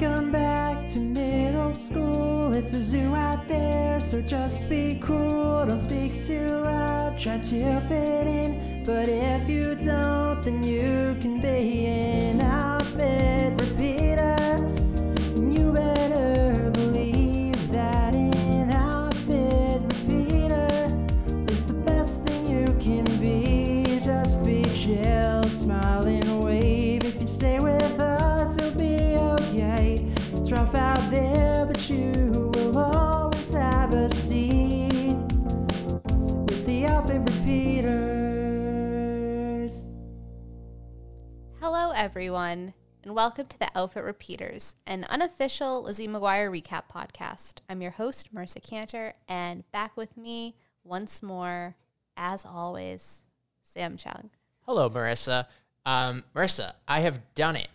[0.00, 2.54] Welcome back to middle school.
[2.54, 5.66] It's a zoo out there, so just be cool.
[5.66, 8.82] Don't speak too loud, try to fit in.
[8.86, 12.40] But if you don't, then you can be an
[42.00, 42.72] everyone,
[43.04, 47.56] and welcome to the Outfit Repeaters, an unofficial Lizzie McGuire recap podcast.
[47.68, 51.76] I'm your host, Marisa Cantor, and back with me once more,
[52.16, 53.22] as always,
[53.62, 54.30] Sam Chung.
[54.62, 55.44] Hello, Marisa.
[55.84, 57.68] Um, Marisa, I have done it.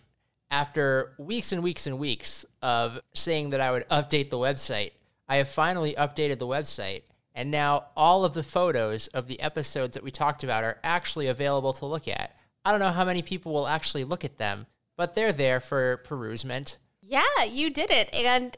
[0.50, 4.90] After weeks and weeks and weeks of saying that I would update the website,
[5.28, 7.02] I have finally updated the website,
[7.36, 11.28] and now all of the photos of the episodes that we talked about are actually
[11.28, 12.35] available to look at.
[12.66, 15.98] I don't know how many people will actually look at them, but they're there for
[15.98, 16.78] perusement.
[17.00, 18.56] Yeah, you did it, and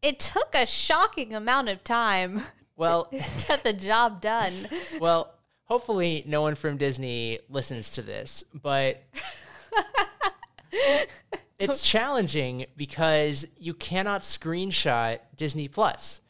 [0.00, 2.44] it took a shocking amount of time
[2.76, 4.68] Well, to get the job done.
[5.00, 9.02] well, hopefully no one from Disney listens to this, but
[11.58, 16.20] it's challenging because you cannot screenshot Disney Plus,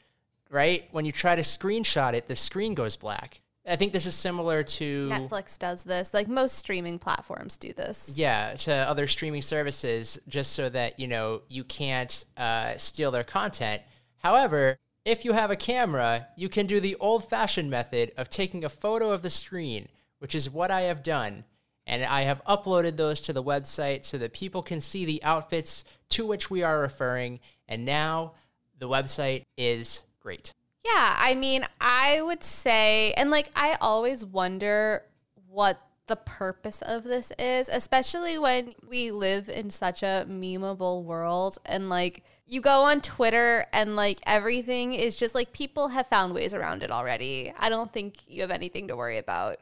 [0.48, 0.88] right?
[0.92, 3.42] When you try to screenshot it, the screen goes black.
[3.68, 8.12] I think this is similar to Netflix does this, like most streaming platforms do this.
[8.16, 13.24] yeah to other streaming services just so that you know you can't uh, steal their
[13.24, 13.82] content.
[14.18, 18.68] However if you have a camera you can do the old-fashioned method of taking a
[18.68, 21.44] photo of the screen which is what i have done.
[21.86, 25.84] And i have uploaded those to the website so that people can see the outfits
[26.10, 27.40] to which we are referring.
[27.68, 28.32] And now
[28.78, 30.52] the website is great
[30.84, 35.04] Yeah, I mean, I would say, and like, I always wonder
[35.48, 41.58] what the purpose of this is, especially when we live in such a memeable world.
[41.66, 46.34] And like, you go on Twitter and like everything is just like people have found
[46.34, 47.52] ways around it already.
[47.58, 49.58] I don't think you have anything to worry about.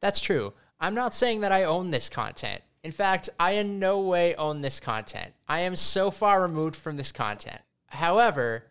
[0.00, 0.52] That's true.
[0.80, 2.62] I'm not saying that I own this content.
[2.84, 5.34] In fact, I in no way own this content.
[5.48, 7.60] I am so far removed from this content.
[7.88, 8.64] However,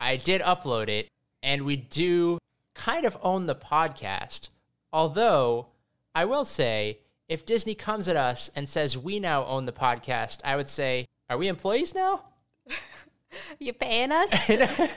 [0.00, 1.08] I did upload it,
[1.42, 2.38] and we do
[2.74, 4.48] kind of own the podcast.
[4.92, 5.68] Although,
[6.14, 6.98] I will say,
[7.28, 11.06] if Disney comes at us and says we now own the podcast, I would say,
[11.28, 12.24] are we employees now?
[13.58, 14.28] You paying us?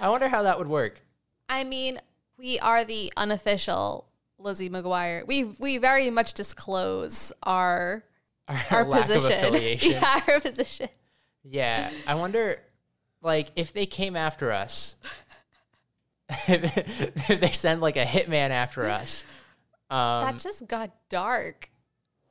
[0.00, 1.02] I wonder how that would work.
[1.48, 2.00] I mean,
[2.36, 4.06] we are the unofficial
[4.38, 5.26] Lizzie McGuire.
[5.26, 8.04] We we very much disclose our
[8.48, 9.48] our, lack of position.
[9.48, 9.90] affiliation.
[9.92, 10.88] yeah, our position.
[11.44, 12.60] Yeah, I wonder,
[13.22, 14.96] like, if they came after us,
[16.48, 19.24] if they send like a hitman after us.
[19.90, 21.70] Um, that just got dark.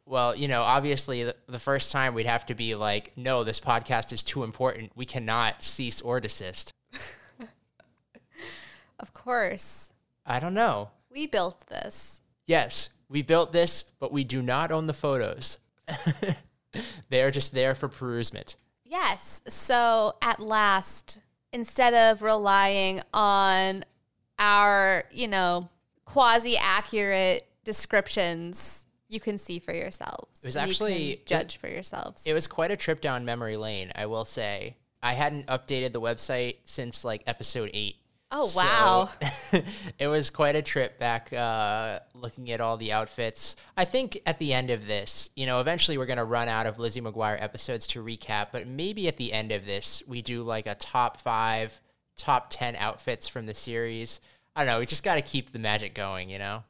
[0.05, 3.59] well, you know, obviously, the, the first time we'd have to be like, no, this
[3.59, 4.91] podcast is too important.
[4.95, 6.73] We cannot cease or desist.
[8.99, 9.91] Of course.
[10.25, 10.89] I don't know.
[11.09, 12.21] We built this.
[12.45, 15.57] Yes, we built this, but we do not own the photos.
[17.09, 18.57] they are just there for perusement.
[18.85, 19.41] Yes.
[19.47, 21.19] So at last,
[21.53, 23.83] instead of relying on
[24.37, 25.69] our, you know,
[26.05, 30.39] quasi accurate descriptions, you can see for yourselves.
[30.41, 32.23] It was actually- judge for yourselves.
[32.25, 34.77] It was quite a trip down memory lane, I will say.
[35.01, 37.97] I hadn't updated the website since like episode eight.
[38.31, 39.09] Oh wow.
[39.51, 39.61] So,
[39.99, 43.55] it was quite a trip back uh, looking at all the outfits.
[43.77, 46.65] I think at the end of this, you know, eventually we're going to run out
[46.65, 50.43] of Lizzie McGuire episodes to recap, but maybe at the end of this, we do
[50.43, 51.79] like a top five,
[52.17, 54.21] top 10 outfits from the series.
[54.55, 54.79] I don't know.
[54.79, 56.63] We just got to keep the magic going, you know?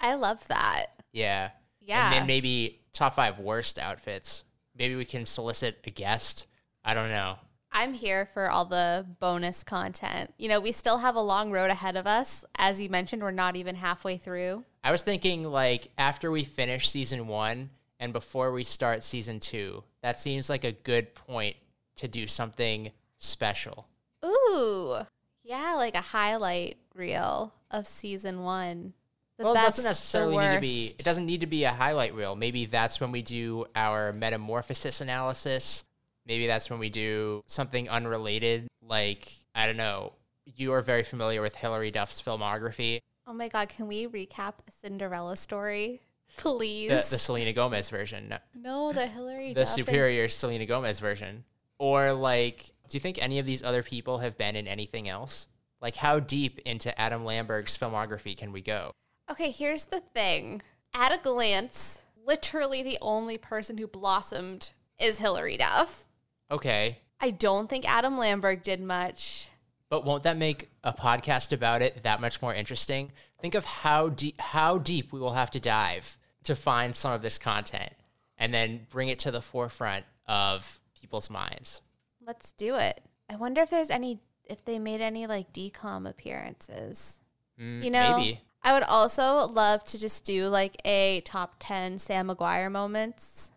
[0.00, 0.86] I love that.
[1.12, 1.50] Yeah.
[1.80, 2.06] Yeah.
[2.06, 4.44] And then maybe top five worst outfits.
[4.76, 6.46] Maybe we can solicit a guest.
[6.84, 7.36] I don't know.
[7.72, 10.34] I'm here for all the bonus content.
[10.36, 12.44] You know, we still have a long road ahead of us.
[12.56, 14.64] As you mentioned, we're not even halfway through.
[14.84, 19.82] I was thinking like after we finish season one and before we start season two,
[20.02, 21.56] that seems like a good point
[21.96, 23.86] to do something special.
[24.24, 24.96] Ooh.
[25.42, 28.92] Yeah, like a highlight reel of season one.
[29.38, 30.94] The well, it doesn't necessarily need to be.
[30.98, 32.36] It doesn't need to be a highlight reel.
[32.36, 35.84] Maybe that's when we do our metamorphosis analysis.
[36.26, 40.12] Maybe that's when we do something unrelated, like I don't know.
[40.44, 44.70] You are very familiar with Hilary Duff's filmography, Oh my god, can we recap a
[44.80, 46.00] Cinderella story?
[46.36, 46.88] Please.
[46.90, 51.44] the, the Selena Gomez version, no, the Hillary the Duff and- superior Selena Gomez version.
[51.78, 55.48] Or like, do you think any of these other people have been in anything else?
[55.80, 58.92] Like, how deep into Adam Lamberg's filmography can we go?
[59.30, 60.62] Okay, here's the thing.
[60.94, 66.04] At a glance, literally the only person who blossomed is Hilary Duff.
[66.52, 69.48] Okay, I don't think Adam Lamberg did much.
[69.88, 73.10] but won't that make a podcast about it that much more interesting?
[73.40, 77.22] Think of how deep how deep we will have to dive to find some of
[77.22, 77.92] this content
[78.38, 81.80] and then bring it to the forefront of people's minds.
[82.26, 83.00] Let's do it.
[83.30, 87.20] I wonder if there's any if they made any like DCOM appearances.
[87.60, 88.40] Mm, You know, maybe.
[88.62, 93.51] I would also love to just do like a top 10 Sam McGuire moments.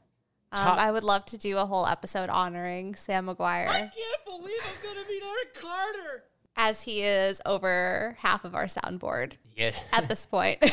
[0.55, 4.25] Um, Top- I would love to do a whole episode honoring Sam McGuire I can't
[4.25, 6.23] believe I'm gonna meet Aaron Carter.
[6.55, 10.63] as he is over half of our soundboard Yeah, at this point.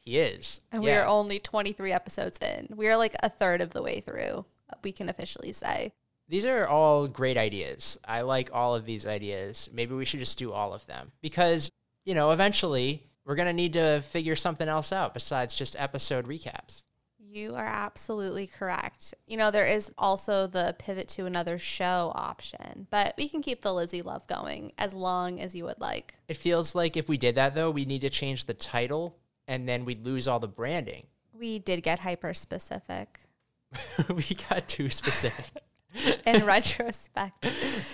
[0.00, 0.60] he is.
[0.70, 2.68] and we are only 23 episodes in.
[2.76, 4.44] We are like a third of the way through,
[4.84, 5.92] we can officially say.
[6.28, 7.98] These are all great ideas.
[8.04, 9.68] I like all of these ideas.
[9.72, 11.70] Maybe we should just do all of them because,
[12.04, 16.26] you know, eventually we're going to need to figure something else out besides just episode
[16.26, 16.84] recaps.
[17.36, 19.12] You are absolutely correct.
[19.26, 23.60] You know, there is also the pivot to another show option, but we can keep
[23.60, 26.14] the Lizzie love going as long as you would like.
[26.28, 29.68] It feels like if we did that though, we need to change the title and
[29.68, 31.08] then we'd lose all the branding.
[31.38, 33.20] We did get hyper specific
[34.14, 35.44] we got too specific.
[36.26, 37.46] in retrospect.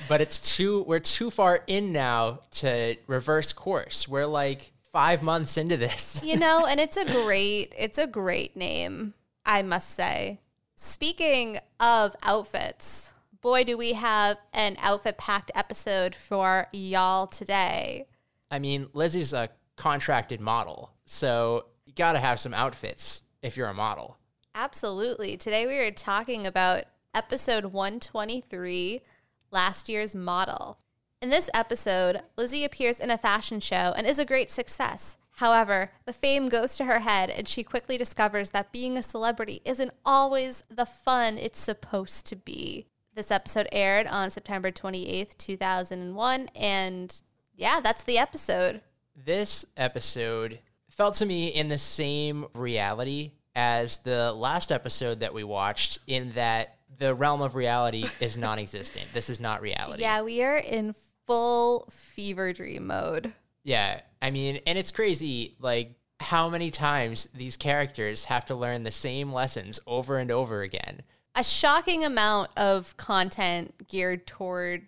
[0.08, 4.08] but it's too we're too far in now to reverse course.
[4.08, 6.20] We're like 5 months into this.
[6.22, 10.40] You know, and it's a great it's a great name, I must say.
[10.76, 18.06] Speaking of outfits, boy do we have an outfit packed episode for y'all today.
[18.50, 20.92] I mean, Lizzie's a contracted model.
[21.04, 24.16] So, you got to have some outfits if you're a model.
[24.54, 25.36] Absolutely.
[25.36, 26.84] Today we are talking about
[27.14, 29.00] episode 123,
[29.50, 30.78] last year's model.
[31.20, 35.16] In this episode, Lizzie appears in a fashion show and is a great success.
[35.42, 39.60] However, the fame goes to her head and she quickly discovers that being a celebrity
[39.64, 42.86] isn't always the fun it's supposed to be.
[43.16, 47.22] This episode aired on September 28th, 2001, and
[47.56, 48.82] yeah, that's the episode.
[49.16, 50.60] This episode
[50.90, 56.30] felt to me in the same reality as the last episode that we watched, in
[56.34, 59.06] that the realm of reality is non existent.
[59.12, 60.02] This is not reality.
[60.02, 60.94] Yeah, we are in
[61.26, 63.32] full fever dream mode.
[63.64, 64.02] Yeah.
[64.22, 68.90] I mean, and it's crazy, like, how many times these characters have to learn the
[68.92, 71.02] same lessons over and over again.
[71.34, 74.86] a shocking amount of content geared toward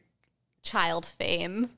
[0.62, 1.68] child fame.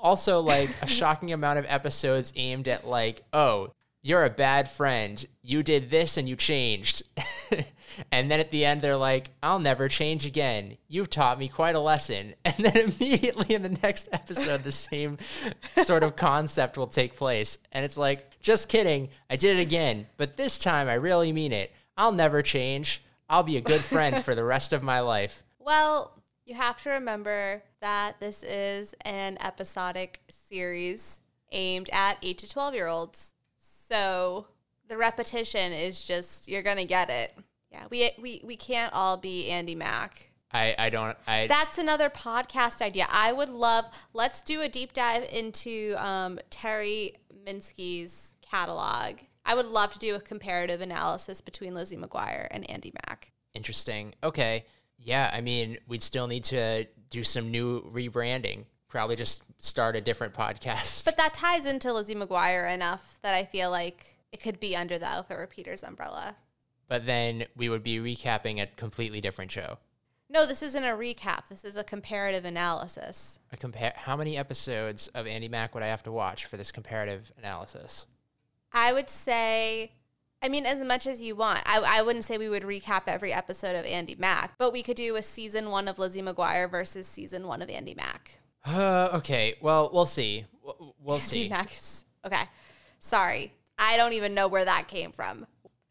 [0.00, 3.72] Also, like, a shocking amount of episodes aimed at, like, oh,
[4.06, 5.26] you're a bad friend.
[5.42, 7.02] You did this and you changed.
[8.12, 10.76] and then at the end, they're like, I'll never change again.
[10.86, 12.34] You've taught me quite a lesson.
[12.44, 15.18] And then immediately in the next episode, the same
[15.84, 17.58] sort of concept will take place.
[17.72, 19.08] And it's like, just kidding.
[19.28, 20.06] I did it again.
[20.16, 21.72] But this time, I really mean it.
[21.96, 23.02] I'll never change.
[23.28, 25.42] I'll be a good friend for the rest of my life.
[25.58, 26.12] Well,
[26.44, 31.20] you have to remember that this is an episodic series
[31.50, 33.34] aimed at 8 to 12 year olds.
[33.88, 34.46] So
[34.88, 37.34] the repetition is just you're going to get it.
[37.70, 40.30] Yeah, we we we can't all be Andy Mack.
[40.52, 43.06] I, I don't, I, That's another podcast idea.
[43.10, 43.84] I would love.
[44.14, 47.14] Let's do a deep dive into um, Terri
[47.46, 49.16] Minsky's catalog.
[49.44, 53.32] I would love to do a comparative analysis between Lizzie McGuire and Andy Mack.
[53.54, 54.14] Interesting.
[54.22, 54.64] Okay.
[54.98, 58.64] Yeah, I mean, we'd still need to do some new rebranding.
[58.88, 61.04] Probably just start a different podcast.
[61.04, 64.98] But that ties into Lizzie McGuire enough that I feel like it could be under
[64.98, 66.36] the Outfit Repeaters umbrella.
[66.88, 69.78] But then we would be recapping a completely different show.
[70.28, 71.48] No, this isn't a recap.
[71.48, 73.38] This is a comparative analysis.
[73.52, 76.72] A compare how many episodes of Andy Mack would I have to watch for this
[76.72, 78.06] comparative analysis?
[78.72, 79.92] I would say,
[80.42, 81.62] I mean, as much as you want.
[81.64, 84.96] I, I wouldn't say we would recap every episode of Andy Mack, but we could
[84.96, 88.40] do a season one of Lizzie McGuire versus season one of Andy Mack.
[88.66, 89.54] Uh, okay.
[89.60, 90.44] Well, we'll see.
[90.62, 91.46] We'll, we'll see.
[91.46, 92.44] Is, okay.
[92.98, 93.52] Sorry.
[93.78, 95.46] I don't even know where that came from.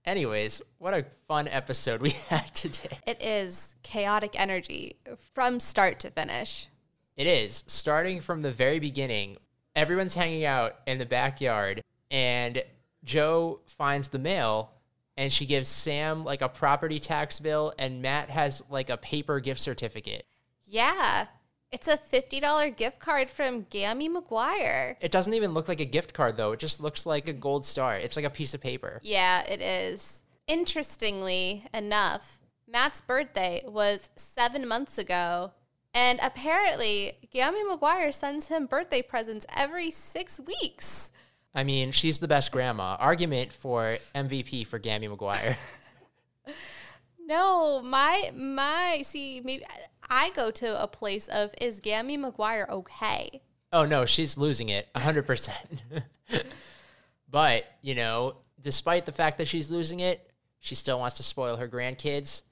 [0.06, 3.00] Anyways, what a fun episode we had today.
[3.08, 4.98] It is chaotic energy
[5.34, 6.70] from start to finish.
[7.18, 9.38] It is starting from the very beginning.
[9.76, 12.64] Everyone's hanging out in the backyard, and
[13.04, 14.72] Jo finds the mail,
[15.18, 19.40] and she gives Sam like a property tax bill, and Matt has like a paper
[19.40, 20.26] gift certificate.
[20.66, 21.28] Yeah.
[21.76, 24.96] It's a $50 gift card from Gammy McGuire.
[25.02, 26.54] It doesn't even look like a gift card though.
[26.54, 27.98] It just looks like a gold star.
[27.98, 29.02] It's like a piece of paper.
[29.04, 30.24] Yeah, it is.
[30.48, 35.52] Interestingly enough, Matt's birthday was seven months ago.
[35.94, 41.12] And apparently, Gammy McGuire sends him birthday presents every six weeks.
[41.54, 42.96] I mean, she's the best grandma.
[43.02, 45.58] Argument for MVP for Gammy McGuire.
[47.28, 49.64] No, my my see maybe
[50.10, 53.42] I go to a place of is Gammy McGuire okay?
[53.74, 55.52] Oh no, she's losing it 100%.
[57.30, 61.58] but, you know, despite the fact that she's losing it, she still wants to spoil
[61.58, 62.44] her grandkids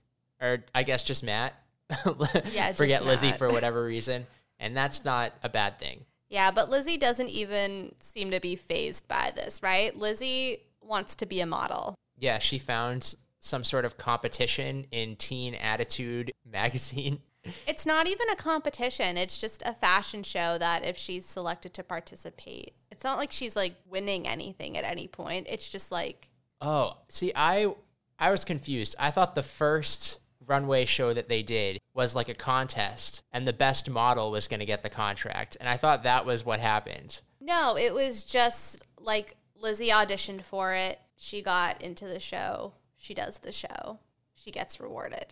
[0.43, 1.53] or I guess just Matt.
[2.51, 4.25] Yeah, just Forget Lizzie for whatever reason,
[4.59, 6.05] and that's not a bad thing.
[6.29, 9.95] Yeah, but Lizzie doesn't even seem to be phased by this, right?
[9.95, 11.93] Lizzie wants to be a model.
[12.17, 17.19] Yeah, she found some sort of competition in Teen Attitude magazine.
[17.67, 19.17] It's not even a competition.
[19.17, 23.55] It's just a fashion show that if she's selected to participate, it's not like she's
[23.55, 25.47] like winning anything at any point.
[25.49, 26.29] It's just like
[26.61, 27.73] Oh, see, I
[28.19, 28.95] I was confused.
[28.97, 33.53] I thought the first runway show that they did was like a contest, and the
[33.53, 37.21] best model was going to get the contract, and I thought that was what happened.
[37.41, 40.99] no, it was just like Lizzie auditioned for it.
[41.17, 42.73] She got into the show.
[42.97, 43.99] She does the show.
[44.35, 45.27] She gets rewarded.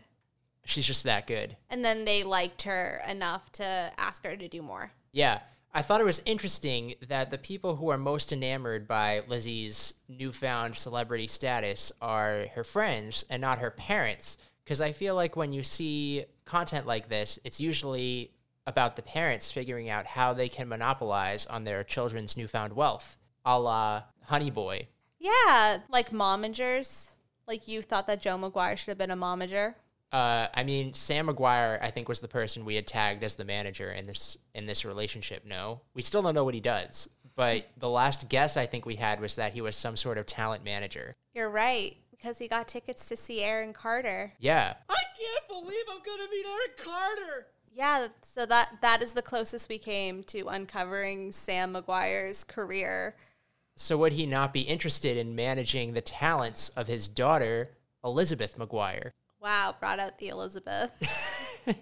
[0.65, 1.58] She's just that good.
[1.70, 4.91] And then they liked her enough to ask her to do more.
[5.12, 5.39] Yeah,
[5.74, 10.75] I thought it was interesting that the people who are most enamored by Lizzie's newfound
[10.75, 14.38] celebrity status are her friends and not her parents.
[14.63, 18.32] Because I feel like when you see content like this, it's usually
[18.68, 23.60] about the parents figuring out how they can monopolize on their children's newfound wealth, a
[23.60, 24.88] la Honey Boy.
[25.20, 27.10] Yeah, like momagers.
[27.48, 29.75] Like you thought that Jo McGuire should have been a momager.
[30.12, 33.46] Uh, I mean, Sam McGuire, I think, was the person we had tagged as the
[33.46, 35.46] manager in this in this relationship.
[35.46, 37.08] No, we still don't know what he does.
[37.36, 40.25] But the last guess I think we had was that he was some sort of
[40.25, 41.15] talent manager.
[41.34, 44.34] You're right, because he got tickets to see Aaron Carter.
[44.39, 47.48] Yeah, I can't believe I'm gonna meet Aaron Carter.
[47.74, 53.15] Yeah, so that that is the closest we came to uncovering Sam McGuire's career.
[53.77, 57.68] So would he not be interested in managing the talents of his daughter,
[58.03, 59.12] Elizabeth McGuire?
[59.42, 60.92] Wow, brought out the Elizabeth.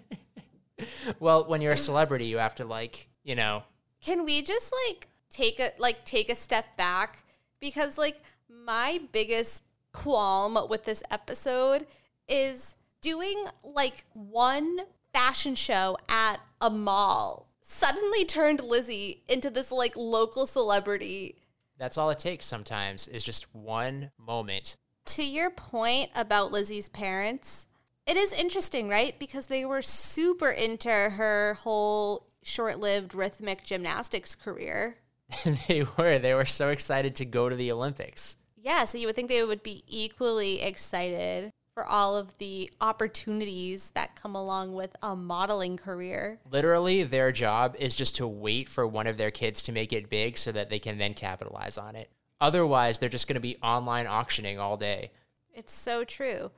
[1.18, 3.64] Well, when you're a celebrity, you have to like, you know,
[4.02, 7.22] Can we just like take a like take a step back
[7.60, 9.62] because like my biggest
[9.92, 11.86] qualm with this episode
[12.28, 14.80] is doing like one
[15.12, 21.36] fashion show at a mall suddenly turned Lizzie into this like local celebrity.
[21.78, 24.76] that's all it takes sometimes is just one moment.
[25.06, 27.66] To your point about Lizzie's parents,
[28.06, 29.18] it is interesting, right?
[29.18, 34.96] Because they were super into her whole short-lived rhythmic gymnastics career.
[35.68, 36.18] they were.
[36.18, 38.36] They were so excited to go to the Olympics.
[38.56, 43.90] Yeah, so you would think they would be equally excited for all of the opportunities
[43.94, 46.40] that come along with a modeling career.
[46.50, 50.10] Literally, their job is just to wait for one of their kids to make it
[50.10, 52.10] big so that they can then capitalize on it.
[52.40, 55.10] Otherwise, they're just going to be online auctioning all day.
[55.52, 56.50] It's so true.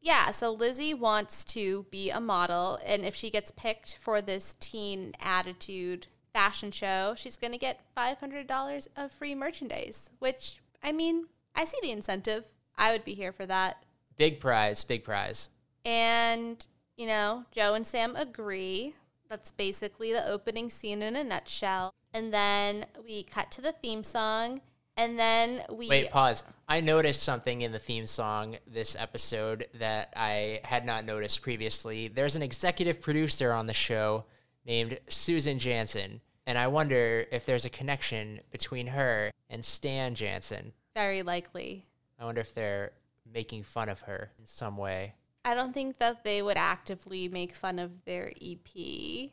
[0.00, 4.54] Yeah, so Lizzie wants to be a model, and if she gets picked for this
[4.60, 11.26] teen attitude fashion show, she's going to get $500 of free merchandise, which, I mean,
[11.54, 12.44] I see the incentive.
[12.76, 13.84] I would be here for that.
[14.16, 15.48] Big prize, big prize.
[15.84, 16.64] And,
[16.96, 18.94] you know, Jo and Sam agree.
[19.28, 21.92] That's basically the opening scene in a nutshell.
[22.14, 24.60] And then we cut to the theme song.
[24.96, 25.88] And then we.
[25.88, 26.42] Wait, pause.
[26.68, 32.08] I noticed something in the theme song this episode that I had not noticed previously.
[32.08, 34.24] There's an executive producer on the show
[34.64, 40.72] named Susan Jansen, and I wonder if there's a connection between her and Stan Jansen.
[40.94, 41.84] Very likely.
[42.18, 42.92] I wonder if they're
[43.32, 45.14] making fun of her in some way.
[45.44, 49.30] I don't think that they would actively make fun of their EP.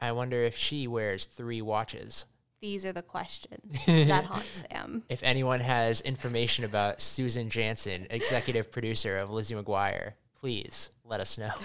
[0.00, 2.26] I wonder if she wears three watches.
[2.64, 5.02] These are the questions that haunt Sam.
[5.10, 11.36] If anyone has information about Susan Jansen, executive producer of Lizzie McGuire, please let us
[11.36, 11.52] know.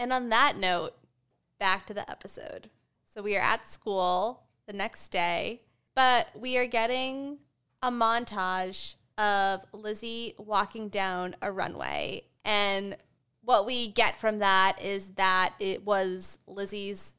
[0.00, 0.94] And on that note,
[1.58, 2.70] back to the episode.
[3.14, 5.60] So we are at school the next day,
[5.94, 7.36] but we are getting
[7.82, 12.24] a montage of Lizzie walking down a runway.
[12.46, 12.96] And
[13.42, 17.14] what we get from that is that it was Lizzie's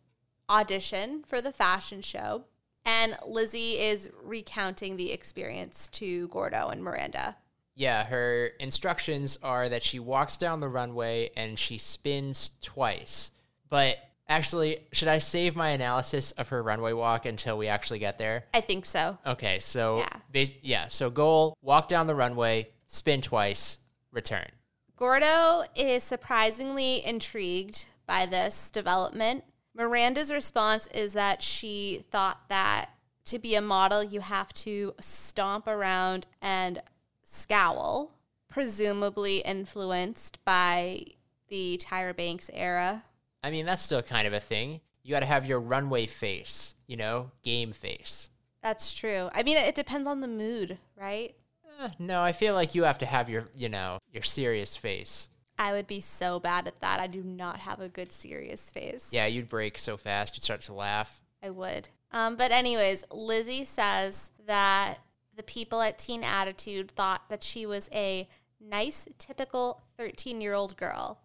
[0.52, 2.44] audition for the fashion show.
[2.84, 7.38] And Lizzie is recounting the experience to Gordo and Miranda.
[7.76, 13.32] Yeah, her instructions are that she walks down the runway and she spins twice.
[13.70, 18.18] But actually, should I save my analysis of her runway walk until we actually get
[18.18, 18.46] there?
[18.54, 19.18] I think so.
[19.26, 20.00] Okay, so
[20.34, 20.46] Yeah.
[20.62, 23.78] yeah, so goal, walk down the runway, spin twice,
[24.12, 24.50] return.
[24.98, 29.44] Gordo is surprisingly intrigued by this development.
[29.74, 32.90] Miranda's response is that she thought that
[33.26, 36.82] to be a model, you have to stomp around and
[37.24, 38.12] scowl,
[38.50, 41.06] presumably influenced by
[41.48, 43.04] the Tyra Banks era.
[43.44, 44.82] I mean, that's still kind of a thing.
[45.04, 48.30] You got to have your runway face, you know, game face.
[48.62, 49.30] That's true.
[49.34, 51.34] I mean, it depends on the mood, right?
[51.80, 55.30] Eh, no, I feel like you have to have your, you know, your serious face.
[55.58, 57.00] I would be so bad at that.
[57.00, 59.10] I do not have a good serious face.
[59.12, 61.22] Yeah, you'd break so fast, you'd start to laugh.
[61.44, 61.90] I would.
[62.12, 65.00] Um, but, anyways, Lizzie says that
[65.36, 68.28] the people at Teen Attitude thought that she was a
[68.60, 71.20] nice, typical 13 year old girl.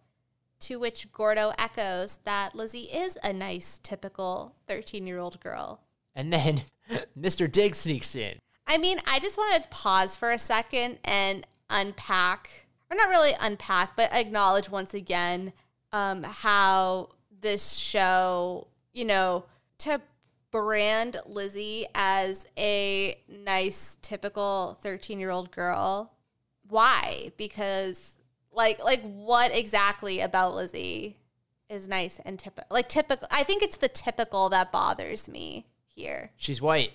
[0.61, 5.81] To which Gordo echoes that Lizzie is a nice, typical 13 year old girl.
[6.15, 6.61] And then
[7.19, 7.51] Mr.
[7.51, 8.39] Dig sneaks in.
[8.65, 13.33] I mean, I just want to pause for a second and unpack, or not really
[13.39, 15.53] unpack, but acknowledge once again
[15.91, 17.09] um, how
[17.41, 19.45] this show, you know,
[19.79, 20.01] to
[20.51, 26.13] brand Lizzie as a nice, typical 13 year old girl.
[26.67, 27.31] Why?
[27.37, 28.15] Because,
[28.51, 31.17] like, like what exactly about Lizzie
[31.69, 32.67] is nice and typical?
[32.69, 33.27] Like, typical.
[33.31, 36.31] I think it's the typical that bothers me here.
[36.37, 36.91] She's white.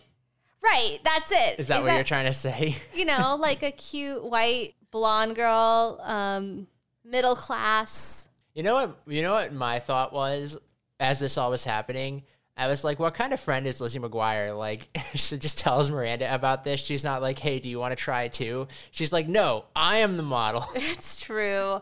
[0.62, 1.58] Right, that's it.
[1.58, 2.76] Is that what you're trying to say?
[2.94, 6.68] You know, like a cute white blonde girl, um,
[7.04, 8.28] middle class.
[8.54, 8.98] You know what?
[9.06, 10.56] You know what my thought was
[11.00, 12.22] as this all was happening.
[12.54, 14.56] I was like, what kind of friend is Lizzie McGuire?
[14.56, 16.80] Like, she just tells Miranda about this.
[16.80, 18.68] She's not like, hey, do you want to try it too?
[18.90, 20.66] She's like, no, I am the model.
[20.74, 21.80] It's true.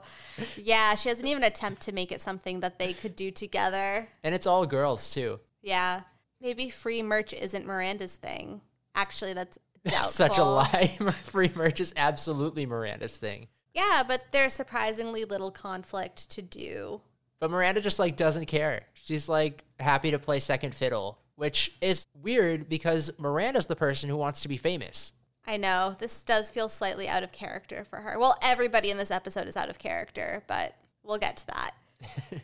[0.57, 4.09] Yeah, she doesn't even attempt to make it something that they could do together.
[4.23, 5.41] And it's all girls too.
[5.61, 6.03] Yeah.
[6.41, 8.61] Maybe free merch isn't Miranda's thing.
[8.95, 9.59] Actually, that's.
[10.09, 10.97] Such a lie.
[11.23, 13.49] Free merch is absolutely Miranda's thing.
[13.75, 17.01] Yeah, but there's surprisingly little conflict to do.
[17.39, 18.83] But Miranda just like doesn't care.
[18.95, 24.17] She's like happy to play second fiddle, which is weird because Miranda's the person who
[24.17, 25.13] wants to be famous.
[25.47, 28.19] I know this does feel slightly out of character for her.
[28.19, 31.75] Well, everybody in this episode is out of character, but we'll get to that.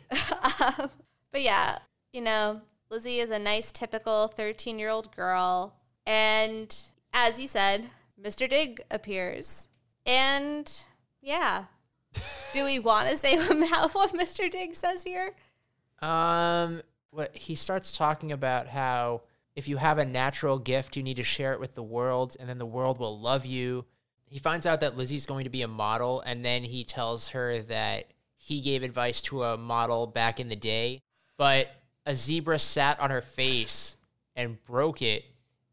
[0.79, 0.89] um,
[1.31, 1.79] but yeah,
[2.11, 5.75] you know, Lizzie is a nice, typical 13 year old girl.
[6.05, 6.75] And
[7.17, 7.89] as you said,
[8.21, 8.47] Mr.
[8.47, 9.69] Dig appears.
[10.05, 10.71] And
[11.19, 11.65] yeah.
[12.53, 14.51] Do we want to say what Mr.
[14.51, 15.35] Dig says here?
[15.99, 19.23] Um, what he starts talking about how
[19.55, 22.47] if you have a natural gift, you need to share it with the world, and
[22.47, 23.85] then the world will love you.
[24.29, 27.63] He finds out that Lizzie's going to be a model, and then he tells her
[27.63, 31.01] that he gave advice to a model back in the day,
[31.37, 31.69] but
[32.05, 33.97] a zebra sat on her face
[34.35, 35.25] and broke it,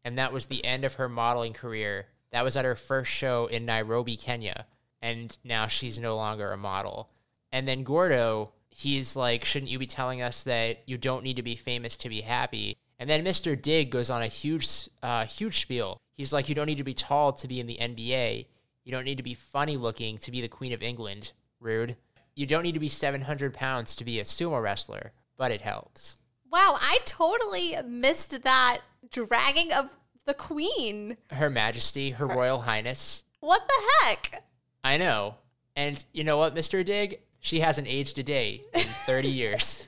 [0.05, 2.05] and that was the end of her modeling career.
[2.31, 4.67] That was at her first show in Nairobi, Kenya,
[5.01, 7.09] and now she's no longer a model.
[7.51, 11.43] And then Gordo, he's like, shouldn't you be telling us that you don't need to
[11.43, 12.77] be famous to be happy?
[12.99, 13.59] And then Mr.
[13.59, 15.99] Dig goes on a huge, uh, huge spiel.
[16.13, 18.45] He's like, you don't need to be tall to be in the NBA.
[18.83, 21.33] You don't need to be funny looking to be the Queen of England.
[21.59, 21.97] Rude.
[22.35, 26.15] You don't need to be 700 pounds to be a sumo wrestler, but it helps.
[26.55, 28.77] Wow, I totally missed that
[29.11, 29.89] dragging of
[30.23, 31.17] the Queen.
[31.29, 33.25] Her Majesty, Her Royal Highness.
[33.41, 34.41] What the heck?
[34.81, 35.35] I know.
[35.75, 36.85] And you know what, Mr.
[36.85, 37.19] Dig?
[37.41, 39.85] She hasn't aged a day in 30 years.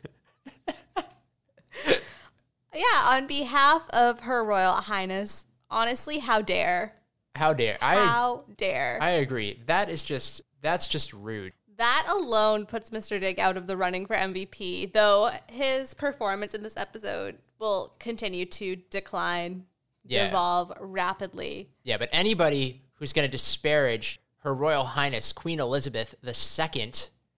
[2.73, 6.95] Yeah, on behalf of Her Royal Highness, honestly, how dare?
[7.35, 7.95] How dare I?
[7.95, 8.99] How dare?
[9.01, 9.61] I agree.
[9.67, 11.53] That is just that's just rude.
[11.77, 13.19] That alone puts Mr.
[13.19, 18.45] Dig out of the running for MVP, though his performance in this episode will continue
[18.45, 19.65] to decline,
[20.05, 20.25] Yeah.
[20.27, 21.69] devolve rapidly.
[21.83, 26.93] Yeah, but anybody who's going to disparage Her Royal Highness Queen Elizabeth II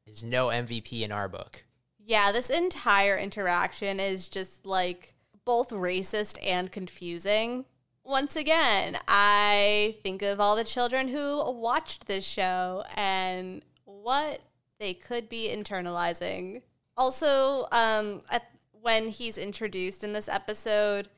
[0.06, 1.64] is no MVP in our book.
[2.04, 7.66] Yeah, this entire interaction is just like both racist and confusing.
[8.04, 13.64] Once again, I think of all the children who watched this show and
[14.10, 14.40] what
[14.80, 16.64] they could be internalizing.
[16.98, 18.50] Also, um, at,
[18.82, 21.10] when he's introduced in this episode,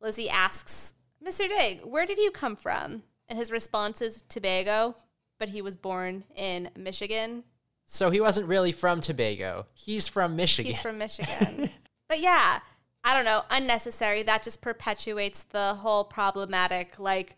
[0.00, 1.48] Lizzie asks, Mr.
[1.48, 3.02] Dig, where did you come from?
[3.28, 4.94] And his response is Tobago,
[5.40, 7.42] but he was born in Michigan.
[7.84, 9.66] So he wasn't really from Tobago.
[9.72, 10.70] He's from Michigan.
[10.70, 11.70] He's from Michigan.
[12.06, 12.60] but yeah,
[13.02, 14.22] I don't know, unnecessary.
[14.22, 17.34] That just perpetuates the whole problematic like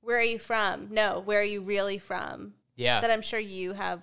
[0.00, 0.88] where are you from?
[0.90, 2.54] No, where are you really from?
[2.74, 3.00] yeah.
[3.00, 4.02] That I'm sure you have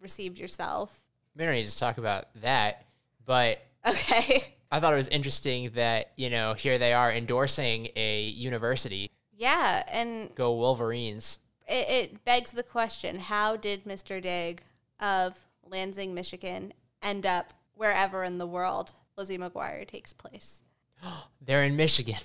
[0.00, 1.02] received yourself.
[1.36, 2.84] we don't need to talk about that,
[3.24, 4.54] but Okay.
[4.70, 9.10] I thought it was interesting that, you know, here they are endorsing a university.
[9.32, 11.38] Yeah, and Go Wolverines.
[11.68, 14.20] it, it begs the question, how did Mr.
[14.20, 14.62] Dig
[14.98, 20.62] of Lansing, Michigan, end up wherever in the world Lizzie McGuire takes place.
[21.40, 22.18] They're in Michigan.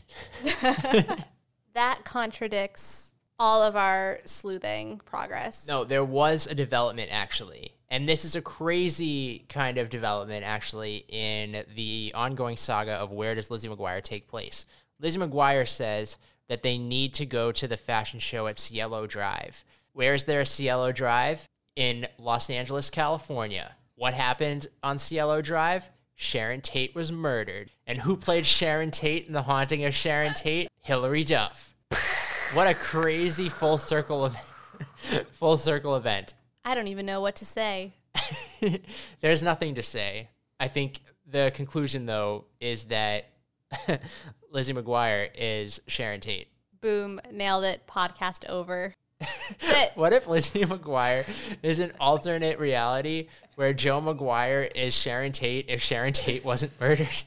[1.74, 3.11] That contradicts
[3.42, 5.68] all of our sleuthing progress.
[5.68, 7.74] No, there was a development actually.
[7.90, 13.34] And this is a crazy kind of development actually in the ongoing saga of where
[13.34, 14.68] does Lizzie McGuire take place.
[15.00, 19.64] Lizzie McGuire says that they need to go to the fashion show at Cielo Drive.
[19.94, 21.44] Where is there a Cielo Drive?
[21.76, 23.76] In Los Angeles, California.
[23.96, 25.90] What happened on Cielo Drive?
[26.14, 27.72] Sharon Tate was murdered.
[27.88, 30.68] And who played Sharon Tate in The Haunting of Sharon Tate?
[30.82, 31.71] Hilary Duff.
[32.54, 34.36] What a crazy full circle of
[35.32, 36.34] full circle event.
[36.66, 37.94] I don't even know what to say.
[39.22, 40.28] There's nothing to say.
[40.60, 43.30] I think the conclusion though is that
[44.52, 46.50] Lizzie McGuire is Sharon Tate.
[46.82, 47.88] Boom, nailed it.
[47.88, 48.96] Podcast over.
[49.96, 51.26] What if Lizzie McGuire
[51.64, 57.24] is an alternate reality where Jo McGuire is Sharon Tate if Sharon Tate wasn't murdered?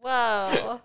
[0.00, 0.80] Whoa.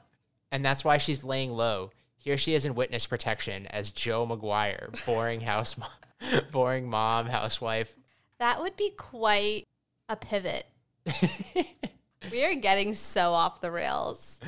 [0.51, 1.91] And that's why she's laying low.
[2.23, 5.89] Here she is in witness protection as Jo McGuire, boring house mom,
[6.51, 7.95] boring mom, housewife.
[8.37, 9.67] That would be quite
[10.07, 10.67] a pivot.
[12.31, 14.39] we are getting so off the rails.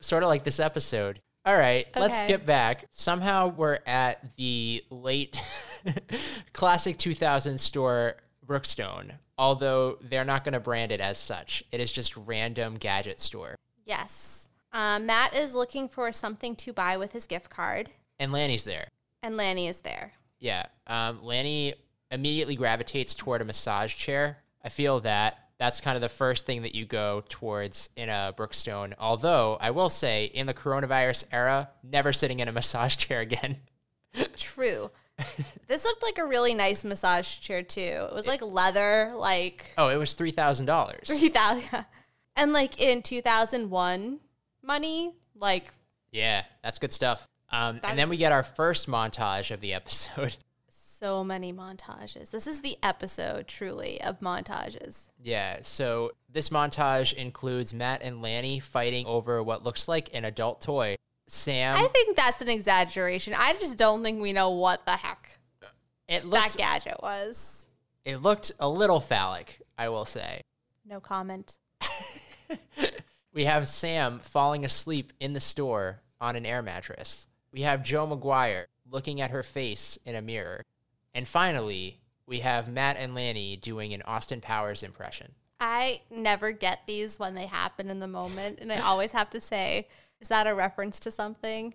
[0.00, 1.20] sort of like this episode.
[1.46, 2.24] All right, let's Okay.
[2.26, 2.84] skip back.
[2.90, 5.40] Somehow we're at the late
[6.52, 11.64] classic 2000 store Brookstone, although they're not going to brand it as such.
[11.72, 13.54] It is just random gadget store.
[13.86, 14.45] Yes.
[14.72, 18.88] Um, Matt is looking for something to buy with his gift card, And Lanny's there.
[19.22, 20.12] and Lanny is there.
[20.38, 20.66] Yeah.
[20.86, 21.74] Um, Lanny
[22.10, 24.38] immediately gravitates toward a massage chair.
[24.62, 28.34] I feel that that's kind of the first thing that you go towards in a
[28.36, 28.92] Brookstone.
[28.98, 33.58] Although I will say, in the coronavirus era, never sitting in a massage chair again.
[34.36, 34.90] True.
[35.66, 37.80] this looked like a really nice massage chair too.
[38.10, 41.06] It was like leather, like Oh, it was three thousand dollars.
[41.08, 41.86] three thousand,
[42.36, 44.20] and like in two thousand one
[44.66, 45.72] money, like
[46.12, 47.28] Yeah, that's good stuff.
[47.50, 50.36] Um, and then we get our first montage of the episode.
[50.68, 52.30] so many montages.
[52.30, 55.10] This is the episode truly of montages.
[55.22, 60.60] yeah, so this montage includes Matt and Lanny fighting over what looks like an adult
[60.62, 60.96] toy.
[61.28, 63.34] Sam, I think that's an exaggeration.
[63.36, 65.38] I just don't think we know what the heck
[66.08, 67.66] it that gadget was.
[68.04, 70.40] it looked a little phallic, I will say.
[70.88, 71.58] No comment.
[73.36, 77.28] We have Sam falling asleep in the store on an air mattress.
[77.52, 80.62] We have Jo McGuire looking at her face in a mirror.
[81.12, 85.34] And finally, we have Matt and Lanny doing an Austin Powers impression.
[85.60, 89.40] I never get these when they happen in the moment, and I always have to
[89.40, 89.86] say,
[90.18, 91.74] is that a reference to something?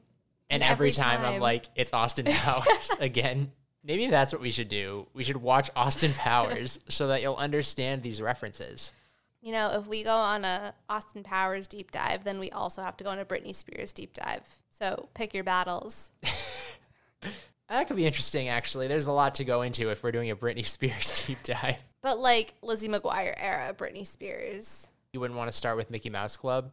[0.49, 3.51] And And every, every time, I'm like, it's Austin Powers again.
[3.83, 5.05] Maybe that's what we should do.
[5.13, 8.93] We should watch Austin Powers so that you'll understand these references.
[9.41, 12.95] You know, if we go on a Austin Powers deep dive, then we also have
[12.97, 14.43] to go on a Britney Spears deep dive.
[14.69, 16.11] So pick your battles.
[17.71, 18.89] That could be interesting, actually.
[18.89, 21.81] There's a lot to go into if we're doing a Britney Spears deep dive.
[22.01, 24.89] But like Lizzie McGuire era Britney Spears.
[25.13, 26.71] You wouldn't want to start with Mickey Mouse Club?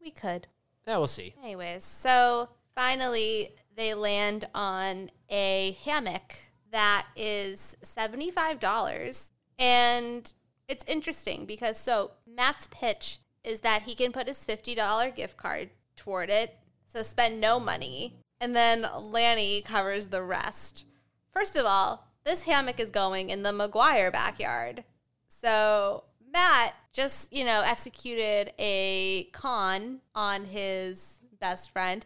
[0.00, 0.46] We could.
[0.86, 1.34] Yeah, we'll see.
[1.42, 6.36] Anyways, so finally they land on a hammock
[6.70, 9.30] that is $75.
[9.58, 10.32] And
[10.68, 15.70] it's interesting because so Matt's pitch is that he can put his $50 gift card
[15.96, 20.84] toward it, so spend no money, and then Lanny covers the rest.
[21.32, 24.84] First of all, this hammock is going in the McGuire backyard.
[25.28, 32.04] So Matt just, you know, executed a con on his best friend.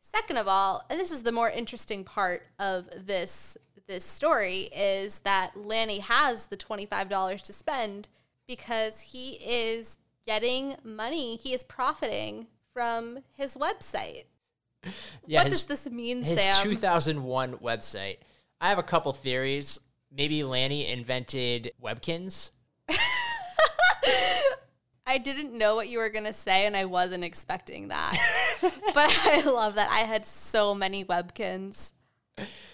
[0.00, 3.56] Second of all, and this is the more interesting part of this
[3.90, 8.06] this story is that Lanny has the $25 to spend
[8.46, 11.34] because he is getting money.
[11.34, 14.26] He is profiting from his website.
[15.26, 16.62] Yeah, what his- does this mean, his Sam?
[16.62, 18.18] 2001 website.
[18.60, 19.80] I have a couple theories.
[20.12, 22.52] Maybe Lanny invented Webkinz.
[25.04, 28.16] I didn't know what you were going to say and I wasn't expecting that.
[28.62, 29.90] but I love that.
[29.90, 31.92] I had so many Webkinz.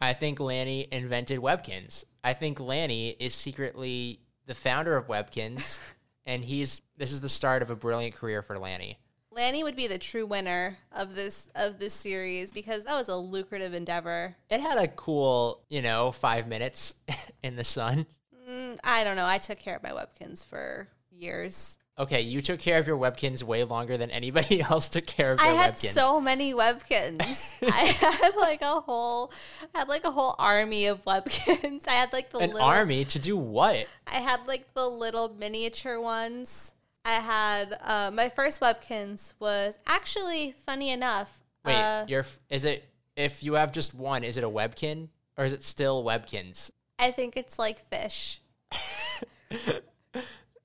[0.00, 2.04] I think Lanny invented Webkinz.
[2.22, 5.78] I think Lanny is secretly the founder of Webkinz,
[6.26, 8.98] and he's this is the start of a brilliant career for Lanny.
[9.30, 13.16] Lanny would be the true winner of this of this series because that was a
[13.16, 14.34] lucrative endeavor.
[14.48, 16.94] It had a cool, you know, five minutes
[17.42, 18.06] in the sun.
[18.48, 19.26] Mm, I don't know.
[19.26, 21.76] I took care of my Webkinz for years.
[21.98, 25.40] Okay, you took care of your Webkinz way longer than anybody else took care of
[25.40, 25.50] your Webkinz.
[25.50, 25.92] I had Webkinz.
[25.92, 27.54] so many Webkinz.
[27.62, 27.66] I
[28.00, 29.32] had like a whole,
[29.74, 31.88] I had like a whole army of Webkinz.
[31.88, 33.86] I had like the An little army to do what?
[34.06, 36.74] I had like the little miniature ones.
[37.04, 41.40] I had uh, my first Webkinz was actually funny enough.
[41.64, 42.84] Wait, uh, you're is it
[43.16, 46.70] if you have just one, is it a webkin or is it still Webkinz?
[46.98, 48.42] I think it's like fish.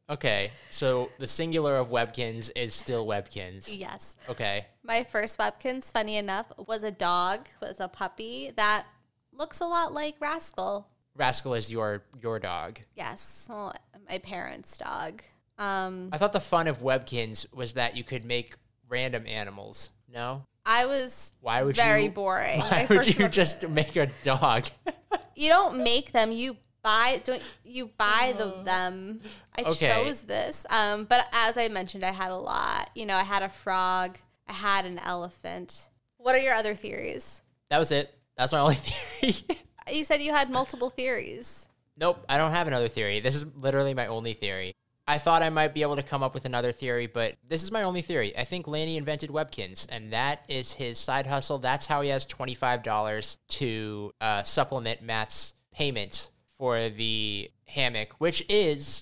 [0.09, 3.73] Okay, so the singular of Webkinz is still Webkinz.
[3.77, 4.17] Yes.
[4.27, 4.65] Okay.
[4.83, 8.85] My first Webkinz, funny enough, was a dog, was a puppy that
[9.31, 10.87] looks a lot like Rascal.
[11.15, 12.79] Rascal is your your dog.
[12.95, 13.73] Yes, well,
[14.09, 15.23] my parents' dog.
[15.57, 18.55] Um, I thought the fun of Webkinz was that you could make
[18.89, 19.91] random animals.
[20.11, 20.43] No?
[20.65, 22.59] I was Why would very you boring.
[22.59, 24.67] Why would you just make a dog?
[25.35, 26.31] You don't make them.
[26.31, 27.21] You buy.
[27.23, 29.21] Don't you buy the, them?
[29.57, 29.91] I Okay.
[29.93, 30.65] chose this.
[30.69, 32.89] Um, but as I mentioned, I had a lot.
[32.95, 34.17] You know, I had a frog.
[34.47, 35.89] I had an elephant.
[36.17, 37.41] What are your other theories?
[37.69, 38.13] that was it.
[38.37, 38.75] That's my only
[39.21, 39.35] theory.
[39.91, 41.67] You said you had multiple theories.
[41.97, 43.19] Nope, I don't have another theory.
[43.21, 44.73] This is literally my only theory.
[45.07, 47.71] I thought I might be able to come up with another theory, but this is
[47.71, 48.37] my only theory.
[48.37, 51.57] I think Lanny invented Webkinz, and that is his side hustle.
[51.59, 56.29] That's how he has $25 to uh, supplement Matt's payment
[56.61, 59.01] for the hammock, which is,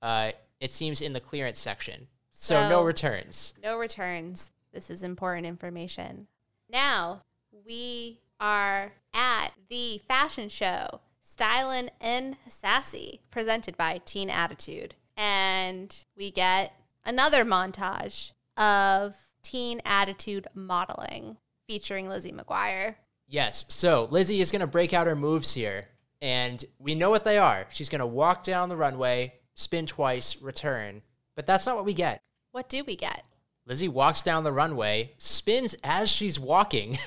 [0.00, 0.30] uh,
[0.60, 2.06] it seems, in the clearance section.
[2.30, 3.52] So, no returns.
[3.60, 4.52] No returns.
[4.72, 6.28] This is important information.
[6.70, 7.22] Now
[7.66, 14.94] we are at the fashion show Stylin' and Sassy, presented by Teen Attitude.
[15.16, 22.94] And we get another montage of Teen Attitude modeling featuring Lizzie McGuire.
[23.26, 23.64] Yes.
[23.68, 25.88] So Lizzie is going to break out her moves here,
[26.22, 27.66] and we know what they are.
[27.70, 31.02] She's going to walk down the runway, spin twice, return.
[31.36, 32.20] But that's not what we get.
[32.52, 33.24] What do we get?
[33.66, 36.98] Lizzie walks down the runway, spins as she's walking,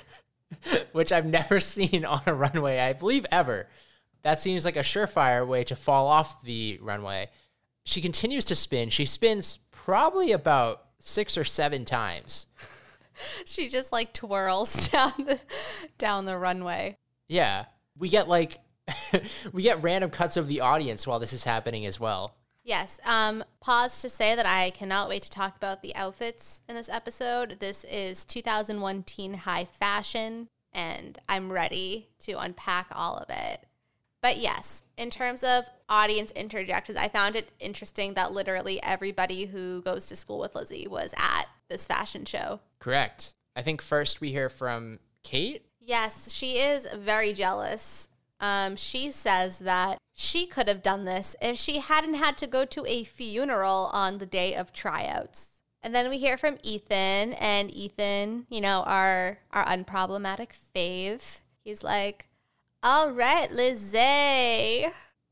[0.92, 3.68] which I've never seen on a runway, I believe ever.
[4.24, 7.30] That seems like a surefire way to fall off the runway.
[7.86, 8.90] She continues to spin.
[8.90, 12.48] She spins probably about six or seven times.
[13.46, 15.40] She just like twirls down the
[15.98, 16.98] down the runway.
[17.28, 17.66] Yeah.
[17.98, 18.60] We get like
[19.52, 22.36] we get random cuts of the audience while this is happening as well.
[22.64, 23.00] Yes.
[23.06, 26.90] Um, pause to say that I cannot wait to talk about the outfits in this
[26.90, 27.62] episode.
[27.62, 33.66] This is 2001 teen high fashion, and I'm ready to unpack all of it.
[34.22, 39.82] But yes, in terms of audience interjections, I found it interesting that literally everybody who
[39.82, 42.60] goes to school with Lizzie was at this fashion show.
[42.80, 43.34] Correct.
[43.56, 45.66] I think first we hear from Kate.
[45.80, 48.07] Yes, she is very jealous.
[48.40, 52.66] Um, she says that she could have done this if she hadn't had to go
[52.66, 55.50] to a funeral on the day of tryouts.
[55.84, 61.42] And then we hear from Ethan, and Ethan, you know, our our unproblematic fave.
[61.64, 62.28] He's like,
[62.84, 64.88] "All right, Lizzie."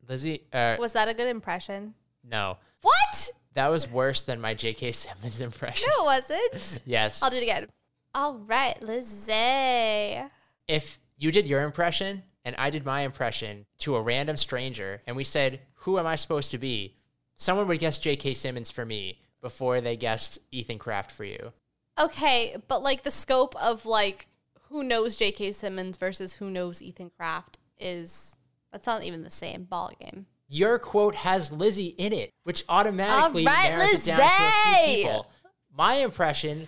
[0.07, 1.95] Lizzie, uh, Was that a good impression?
[2.23, 3.31] no, What?
[3.55, 4.91] that was worse than my J.K.
[4.91, 5.87] Simmons impression.
[5.97, 6.83] No, it wasn't.
[6.85, 7.23] Yes.
[7.23, 7.67] I'll do it again.
[8.13, 10.23] All right, Lizzie.
[10.67, 15.17] if you did your impression and I did my impression to a random stranger and
[15.17, 16.95] we said, Who am I supposed to be?
[17.35, 18.35] Someone would guess J.K.
[18.35, 21.51] Simmons for me before they guessed Ethan Craft for you.
[21.99, 24.27] Okay, but like the scope of like
[24.69, 25.51] who knows J.K.
[25.51, 28.35] Simmons versus who knows Ethan Craft is
[28.71, 30.27] that's not even the same ball game.
[30.47, 34.85] Your quote has Lizzie in it, which automatically All right, narrows it down to a
[34.85, 35.31] few people.
[35.75, 36.67] My impression,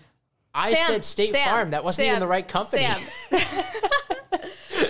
[0.54, 1.72] I Sam, said State Sam, Farm.
[1.72, 2.88] That wasn't even the right company.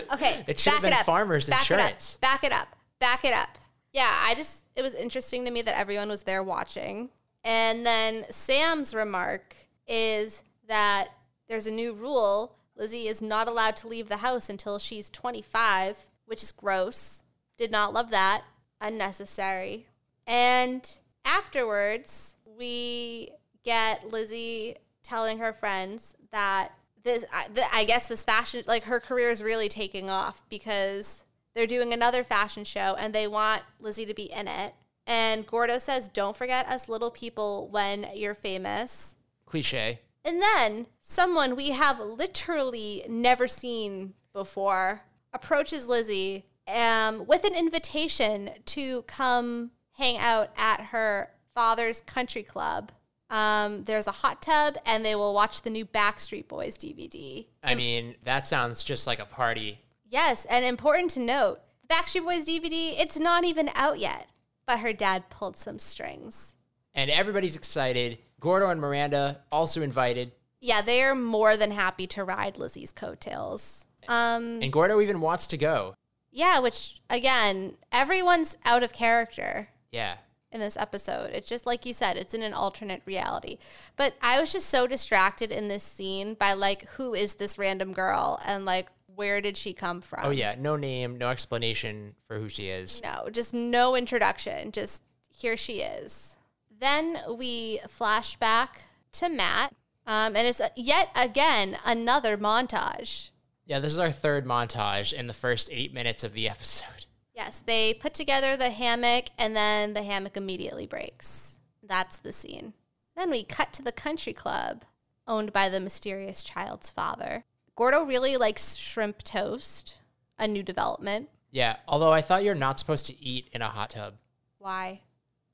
[0.09, 0.17] Sam.
[0.17, 1.05] okay, It should have back been up.
[1.05, 2.15] Farmers back Insurance.
[2.21, 2.31] It up.
[2.31, 2.67] Back it up.
[2.99, 3.57] Back it up.
[3.93, 7.09] Yeah, I just it was interesting to me that everyone was there watching.
[7.43, 9.55] And then Sam's remark
[9.87, 11.09] is that
[11.47, 12.55] there's a new rule.
[12.75, 17.23] Lizzie is not allowed to leave the house until she's 25, which is gross.
[17.57, 18.43] Did not love that.
[18.81, 19.87] Unnecessary.
[20.27, 20.87] And
[21.25, 23.29] afterwards, we
[23.63, 26.73] get Lizzie telling her friends that
[27.07, 31.23] this, I, th- I guess, this fashion, like her career is really taking off because
[31.55, 34.73] they're doing another fashion show and they want Lizzie to be in it.
[35.07, 39.15] And Gordo says, Don't forget us little people when you're famous.
[39.45, 40.01] Cliche.
[40.23, 48.49] And then someone we have literally never seen before approaches Lizzie um, with an invitation
[48.65, 52.91] to come hang out at her father's country club.
[53.29, 57.45] Um, there's a hot tub, and they will watch the new Backstreet Boys DVD.
[57.63, 59.81] I mean, that sounds just like a party.
[60.09, 64.27] Yes, and important to note, the Backstreet Boys DVD, it's not even out yet,
[64.65, 66.55] but her dad pulled some strings.
[66.95, 68.17] and everybody's excited.
[68.39, 73.85] Gordo and Miranda also invited, Yeah, they are more than happy to ride Lizzie's coattails.
[74.07, 75.95] Um, and Gordo even wants to go.
[76.31, 80.15] yeah, which again, everyone's out of character Yeah.
[80.51, 81.31] In this episode.
[81.31, 83.57] It's just like you said, it's in an alternate reality.
[83.95, 87.93] But I was just so distracted in this scene by like, who is this random
[87.93, 90.21] girl and like, where did she come from?
[90.25, 93.01] Oh yeah, no name, no explanation for who she is.
[93.03, 94.71] No, just no introduction.
[94.71, 96.37] Just here she is.
[96.79, 98.83] Then we flash back
[99.13, 99.73] to Matt,
[100.05, 103.31] um, and it's yet again another montage.
[103.65, 107.06] Yeah, this is our third montage in the first eight minutes of the episode.
[107.37, 111.59] Yes, they put together the hammock, and then the hammock immediately breaks.
[111.83, 112.73] That's the scene.
[113.15, 114.83] Then we cut to the country club,
[115.27, 117.45] owned by the mysterious child's father.
[117.75, 119.99] Gordo really likes shrimp toast,
[120.39, 121.29] a new development.
[121.51, 124.15] Yeah, although I thought you're not supposed to eat in a hot tub.
[124.57, 125.01] Why?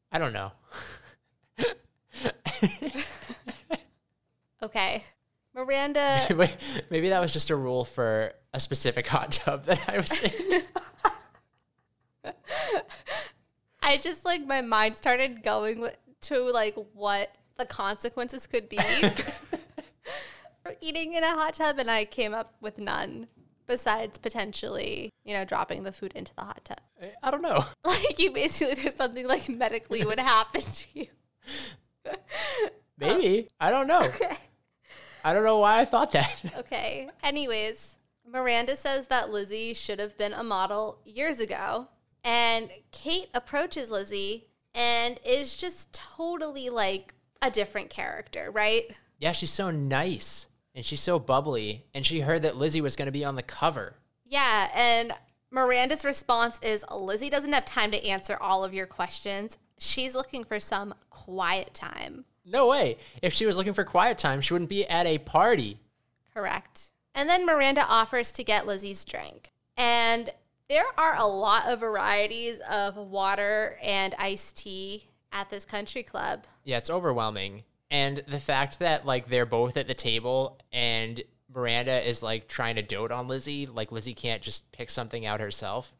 [0.09, 0.53] I don't know.
[4.63, 5.03] Okay.
[5.53, 6.25] Miranda
[6.89, 10.63] Maybe that was just a rule for a specific hot tub that I was in.
[13.81, 15.89] I just like my mind started going
[16.21, 18.77] to like what the consequences could be
[20.63, 23.27] for eating in a hot tub, and I came up with none
[23.67, 26.81] besides potentially, you know, dropping the food into the hot tub.
[27.01, 27.65] Eh, I don't know.
[27.85, 31.07] Like you basically, there's something like medically would happen to you.
[32.97, 33.47] Maybe.
[33.59, 34.01] I don't know.
[34.03, 34.37] Okay.
[35.23, 36.41] I don't know why I thought that.
[36.57, 37.09] Okay.
[37.23, 41.87] Anyways, Miranda says that Lizzie should have been a model years ago.
[42.23, 48.83] And Kate approaches Lizzie and is just totally like a different character, right?
[49.19, 51.85] Yeah, she's so nice and she's so bubbly.
[51.93, 53.95] And she heard that Lizzie was going to be on the cover.
[54.25, 54.69] Yeah.
[54.73, 55.13] And
[55.51, 59.57] Miranda's response is Lizzie doesn't have time to answer all of your questions.
[59.77, 62.25] She's looking for some quiet time.
[62.45, 62.97] No way.
[63.21, 65.79] If she was looking for quiet time, she wouldn't be at a party.
[66.33, 66.91] Correct.
[67.13, 69.51] And then Miranda offers to get Lizzie's drink.
[69.77, 70.33] And
[70.73, 76.45] there are a lot of varieties of water and iced tea at this country club.
[76.63, 77.63] Yeah, it's overwhelming.
[77.91, 81.21] And the fact that like they're both at the table and
[81.53, 85.39] Miranda is like trying to dote on Lizzie, like Lizzie can't just pick something out
[85.39, 85.93] herself,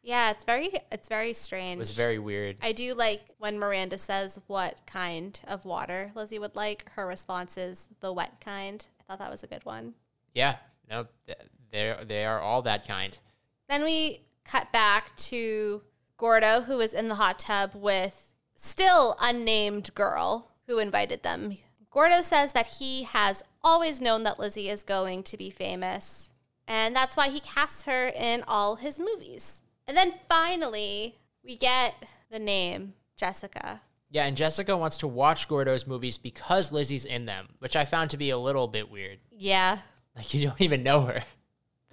[0.00, 1.78] Yeah, it's very it's very strange.
[1.78, 2.58] It was very weird.
[2.62, 6.88] I do like when Miranda says what kind of water Lizzie would like.
[6.90, 8.86] Her response is the wet kind.
[9.00, 9.94] I thought that was a good one.
[10.34, 10.54] Yeah,
[10.88, 11.38] no, th-
[11.72, 13.18] they they are all that kind.
[13.70, 15.82] Then we cut back to
[16.18, 21.56] Gordo, who is in the hot tub with still unnamed girl who invited them.
[21.88, 26.30] Gordo says that he has always known that Lizzie is going to be famous,
[26.66, 29.62] and that's why he casts her in all his movies.
[29.86, 31.94] And then finally, we get
[32.28, 33.82] the name Jessica.
[34.10, 38.10] Yeah, and Jessica wants to watch Gordo's movies because Lizzie's in them, which I found
[38.10, 39.20] to be a little bit weird.
[39.30, 39.78] Yeah.
[40.16, 41.22] Like you don't even know her.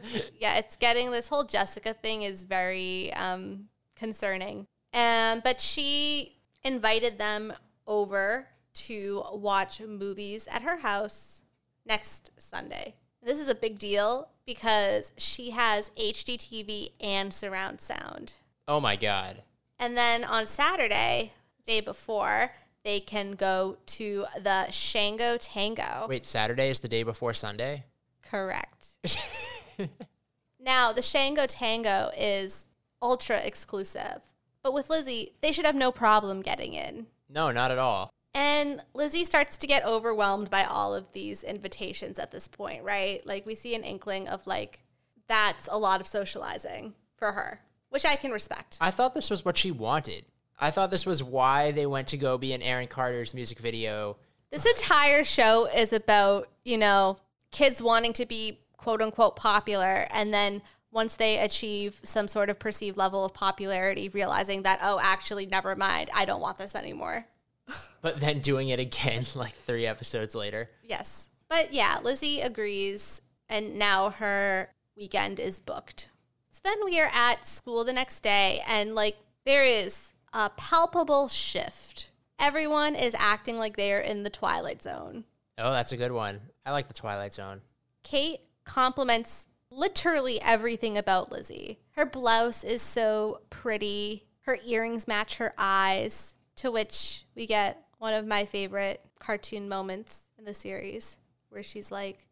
[0.40, 4.68] yeah, it's getting this whole Jessica thing is very um, concerning.
[4.94, 7.54] Um, but she invited them
[7.86, 11.42] over to watch movies at her house
[11.86, 12.96] next Sunday.
[13.24, 18.34] This is a big deal because she has HD TV and surround sound.
[18.68, 19.44] Oh my god.
[19.80, 21.34] And then on Saturday,
[21.66, 22.52] day before,
[22.84, 26.08] they can go to the Shango Tango.
[26.08, 27.86] Wait, Saturday is the day before Sunday?
[28.22, 28.90] Correct.
[30.60, 32.66] now, the Shango Tango is
[33.02, 34.22] ultra exclusive,
[34.64, 37.08] but with Lizzie, they should have no problem getting in.
[37.30, 38.10] No, not at all.
[38.34, 43.26] And Lizzie starts to get overwhelmed by all of these invitations at this point, right?
[43.26, 44.84] Like, we see an inkling of like,
[45.28, 48.78] that's a lot of socializing for her, which I can respect.
[48.80, 50.26] I thought this was what she wanted.
[50.60, 54.18] I thought this was why they went to go be in Aaron Carter's music video.
[54.52, 57.18] This entire show is about, you know,
[57.52, 60.62] kids wanting to be quote unquote popular and then
[60.92, 65.76] once they achieve some sort of perceived level of popularity, realizing that, oh, actually, never
[65.76, 67.28] mind, I don't want this anymore.
[68.00, 70.70] But then doing it again like three episodes later.
[70.84, 71.30] Yes.
[71.50, 76.10] But yeah, Lizzie agrees, and now her weekend is booked.
[76.52, 81.28] So then we are at school the next day, and like there is a palpable
[81.28, 82.12] shift.
[82.40, 85.26] Everyone is acting like they are in the Twilight Zone.
[85.58, 86.40] Oh, that's a good one.
[86.66, 87.62] I like the Twilight Zone.
[88.04, 91.80] Kate compliments literally everything about Lizzie.
[91.96, 98.14] Her blouse is so pretty, her earrings match her eyes, to which we get one
[98.14, 101.18] of my favorite cartoon moments in the series
[101.50, 102.28] where she's like,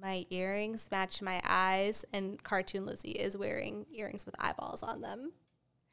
[0.00, 5.32] My earrings match my eyes, and cartoon Lizzie is wearing earrings with eyeballs on them.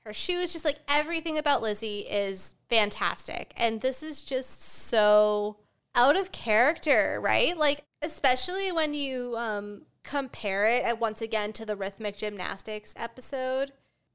[0.05, 3.53] her shoes, just like everything about Lizzie is fantastic.
[3.55, 5.57] And this is just so
[5.96, 7.56] out of character, right?
[7.58, 13.74] Like, especially when you um, compare it once again to the rhythmic gymnastics episode,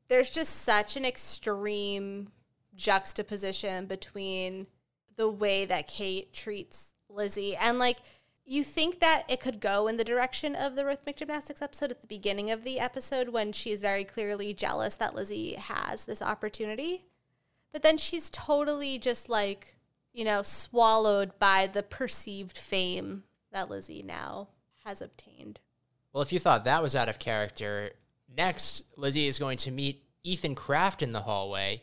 [0.09, 2.29] there's just such an extreme
[2.75, 4.67] juxtaposition between
[5.17, 7.99] the way that Kate treats Lizzie and like
[8.47, 12.01] you think that it could go in the direction of the rhythmic gymnastics episode at
[12.01, 16.23] the beginning of the episode when she is very clearly jealous that Lizzie has this
[16.23, 17.07] opportunity.
[17.73, 19.76] But then she's totally just like,
[20.17, 24.49] you know, swallowed by the perceived fame that Lizzie now
[24.83, 25.61] has obtained.
[26.13, 27.91] Well, if you thought that was out of character,
[28.35, 31.83] next Lizzie is going to meet Ethan Craft in the hallway,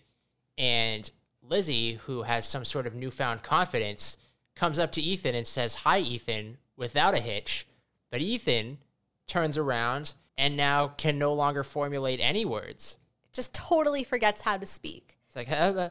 [0.57, 1.09] and
[1.43, 4.17] Lizzie, who has some sort of newfound confidence,
[4.55, 7.67] comes up to Ethan and says, Hi, Ethan, without a hitch.
[8.09, 8.79] But Ethan
[9.27, 12.97] turns around and now can no longer formulate any words.
[13.31, 15.19] Just totally forgets how to speak.
[15.27, 15.89] It's like, uh,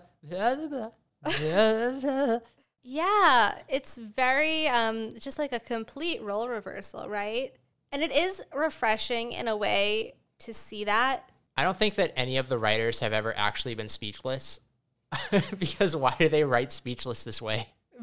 [2.85, 7.53] Yeah, it's very um just like a complete role reversal, right?
[7.93, 11.31] And it is refreshing in a way to see that.
[11.57, 14.61] I don't think that any of the writers have ever actually been speechless.
[15.59, 17.68] because why do they write speechless this way?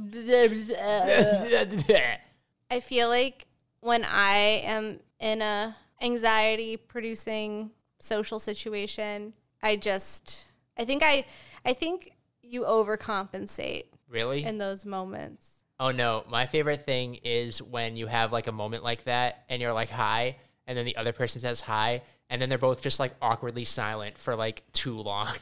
[2.71, 3.47] I feel like
[3.81, 10.45] when I am in a anxiety producing social situation, I just
[10.77, 11.25] I think I
[11.65, 12.13] I think
[12.49, 14.43] you overcompensate really?
[14.43, 15.51] in those moments.
[15.79, 19.61] Oh no, my favorite thing is when you have like a moment like that and
[19.61, 20.35] you're like hi
[20.67, 24.17] and then the other person says hi and then they're both just like awkwardly silent
[24.17, 25.35] for like too long.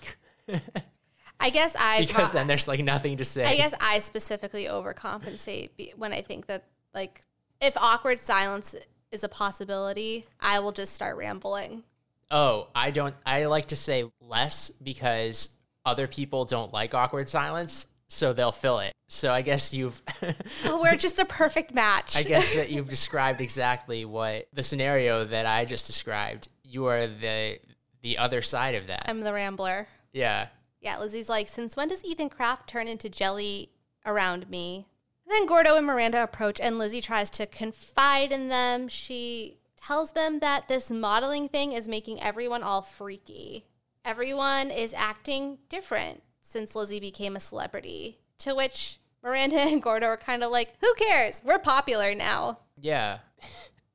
[1.39, 3.45] I guess I because then there's like nothing to say.
[3.45, 7.21] I guess I specifically overcompensate when I think that like
[7.61, 8.75] if awkward silence
[9.11, 11.83] is a possibility, I will just start rambling.
[12.31, 15.49] Oh, I don't I like to say less because
[15.87, 18.93] other people don't like awkward silence, so they'll fill it.
[19.09, 20.01] So I guess you've
[20.65, 22.15] Oh, we're just a perfect match.
[22.17, 26.49] I guess that you've described exactly what the scenario that I just described.
[26.63, 27.59] You are the
[28.01, 29.05] the other side of that.
[29.07, 29.87] I'm the rambler.
[30.13, 30.47] yeah.
[30.79, 33.71] Yeah, Lizzie's like, since when does Ethan Craft turn into jelly
[34.05, 34.85] around me?
[35.25, 38.87] And then Gordo and Miranda approach, and Lizzie tries to confide in them.
[38.87, 43.65] She tells them that this modeling thing is making everyone all freaky.
[44.07, 48.19] Everyone is acting different since Lizzie became a celebrity.
[48.39, 51.41] To which Miranda and Gordo are kind of like, who cares?
[51.43, 52.59] We're popular now.
[52.79, 53.17] Yeah.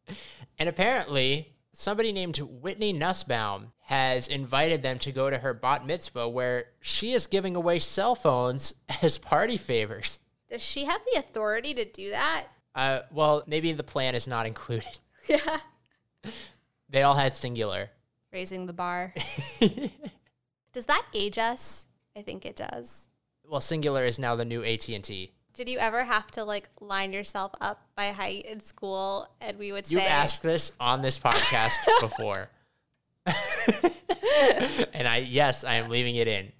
[0.59, 6.29] and apparently, somebody named Whitney Nussbaum has invited them to go to her bat mitzvah
[6.29, 10.21] where she is giving away cell phones as party favors.
[10.51, 12.49] Does she have the authority to do that?
[12.75, 14.99] Uh, well, maybe the plan is not included.
[15.27, 15.61] Yeah.
[16.91, 17.89] They all had Cingular.
[18.33, 19.14] Raising the bar.
[20.72, 21.87] does that age us?
[22.16, 23.07] I think it does.
[23.47, 25.33] Well, Cingular is now the new AT&T.
[25.55, 29.70] Did you ever have to like line yourself up by height in school and we
[29.72, 32.49] would You've say asked this on this podcast before.
[34.95, 36.53] and I yes, I am leaving it in.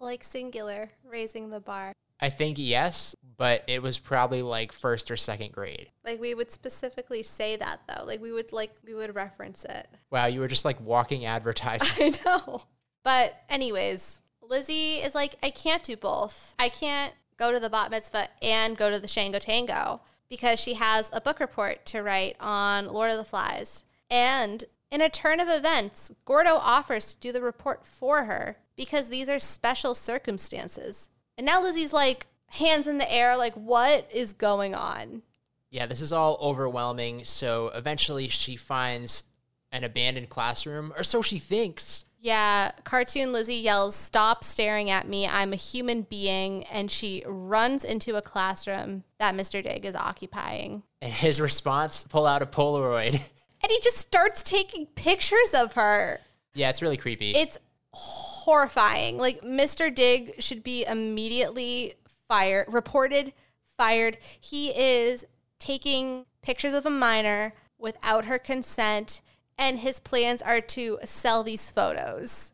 [0.00, 1.92] like Cingular, raising the bar.
[2.20, 5.90] I think yes, but it was probably like first or second grade.
[6.04, 8.04] Like we would specifically say that though.
[8.04, 9.88] Like we would like we would reference it.
[10.10, 12.20] Wow, you were just like walking advertisements.
[12.24, 12.62] I know.
[13.02, 16.54] But anyways, Lizzie is like, I can't do both.
[16.58, 20.74] I can't go to the bat mitzvah and go to the Shango Tango because she
[20.74, 23.84] has a book report to write on Lord of the Flies.
[24.10, 29.08] And in a turn of events, Gordo offers to do the report for her because
[29.08, 31.08] these are special circumstances.
[31.36, 35.22] And now Lizzie's like, hands in the air, like, what is going on?
[35.70, 37.24] Yeah, this is all overwhelming.
[37.24, 39.24] So eventually she finds
[39.72, 42.04] an abandoned classroom, or so she thinks.
[42.20, 45.26] Yeah, cartoon Lizzie yells, Stop staring at me.
[45.26, 46.64] I'm a human being.
[46.64, 49.62] And she runs into a classroom that Mr.
[49.62, 50.84] Dig is occupying.
[51.02, 53.20] And his response, pull out a Polaroid.
[53.62, 56.20] And he just starts taking pictures of her.
[56.52, 57.30] yeah, it's really creepy.
[57.30, 57.56] It's
[57.92, 59.16] horrifying.
[59.16, 59.94] Like, Mr.
[59.94, 61.94] Dig should be immediately
[62.28, 63.32] fired, reported,
[63.76, 64.18] fired.
[64.40, 65.24] He is
[65.58, 69.20] taking pictures of a minor without her consent.
[69.56, 72.52] And his plans are to sell these photos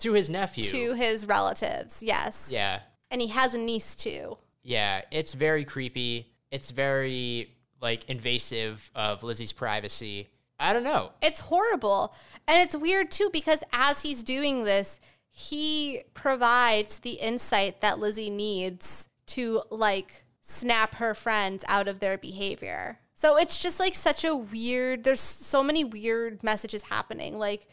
[0.00, 0.64] to his nephew.
[0.64, 2.02] to his relatives.
[2.02, 2.48] Yes.
[2.50, 2.80] yeah.
[3.10, 4.38] And he has a niece too.
[4.62, 6.32] Yeah, it's very creepy.
[6.50, 10.28] It's very like invasive of Lizzie's privacy.
[10.58, 11.12] I don't know.
[11.20, 12.14] It's horrible.
[12.46, 18.30] And it's weird too because as he's doing this, he provides the insight that Lizzie
[18.30, 22.98] needs to like snap her friends out of their behavior.
[23.14, 27.38] So it's just like such a weird, there's so many weird messages happening.
[27.38, 27.68] Like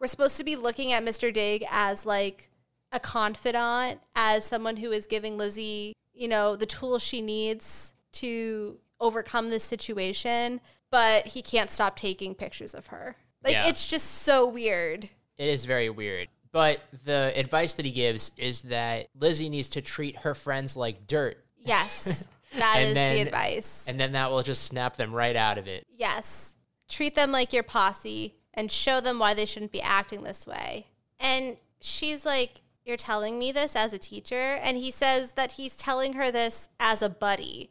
[0.00, 1.32] we're supposed to be looking at Mr.
[1.32, 2.48] Dig as like
[2.92, 8.78] a confidant, as someone who is giving Lizzie, you know, the tools she needs to
[9.00, 13.16] overcome this situation, but he can't stop taking pictures of her.
[13.44, 13.68] Like Yeah.
[13.68, 15.10] it's just so weird.
[15.36, 16.28] It is very weird.
[16.56, 21.06] But the advice that he gives is that Lizzie needs to treat her friends like
[21.06, 22.26] dirt, Yes.
[22.54, 23.84] That is then- the advice.
[23.86, 25.86] and then that will just snap them right out of it.
[25.90, 26.54] Yes.
[26.88, 30.86] Treat them like your posse and show them why they shouldn't be acting this way.
[31.20, 34.58] And she's like, You're telling me this as a teacher?
[34.62, 37.70] And he says that he's telling her this as a buddy.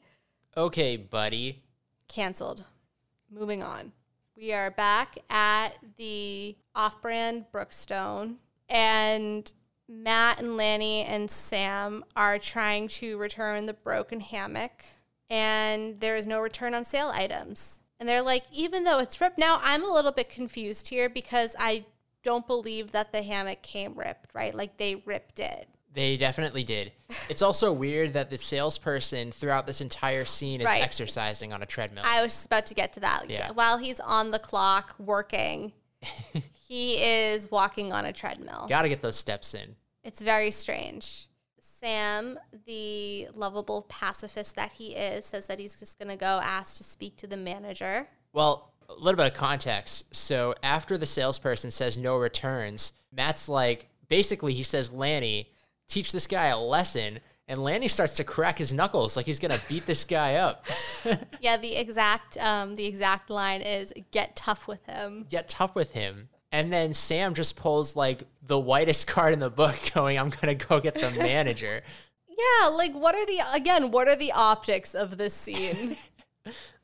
[0.55, 1.63] Okay, buddy.
[2.07, 2.65] Cancelled.
[3.31, 3.93] Moving on.
[4.37, 8.35] We are back at the off brand Brookstone,
[8.69, 9.51] and
[9.87, 14.83] Matt and Lanny and Sam are trying to return the broken hammock,
[15.29, 17.79] and there is no return on sale items.
[17.99, 21.55] And they're like, even though it's ripped, now I'm a little bit confused here because
[21.57, 21.85] I
[22.23, 24.53] don't believe that the hammock came ripped, right?
[24.53, 25.67] Like they ripped it.
[25.93, 26.91] They definitely did.
[27.29, 30.81] It's also weird that the salesperson throughout this entire scene is Right.
[30.83, 32.03] exercising on a treadmill.
[32.05, 33.29] I was just about to get to that.
[33.29, 33.51] Yeah.
[33.51, 35.71] While he's on the clock working,
[36.67, 38.67] he is walking on a treadmill.
[38.69, 39.75] Gotta get those steps in.
[40.03, 41.27] It's very strange.
[41.59, 46.77] Sam, the lovable pacifist that he is, says that he's just going to go ask
[46.77, 48.07] to speak to the manager.
[48.33, 50.15] Well, a little bit of context.
[50.15, 55.51] So after the salesperson says no returns, Matt's like, basically, he says, Lanny,
[55.87, 57.19] teach this guy a lesson.
[57.47, 60.65] And Lanny starts to crack his knuckles like he's gonna beat this guy up.
[61.39, 65.91] Yeah, the exact um, the exact line is "get tough with him." Get tough with
[65.91, 66.29] him.
[66.51, 70.55] And then Sam just pulls like the whitest card in the book, going, I'm gonna
[70.55, 71.81] go get the manager.
[72.37, 73.91] Yeah, like what are the again?
[73.91, 75.95] What are the optics of this scene?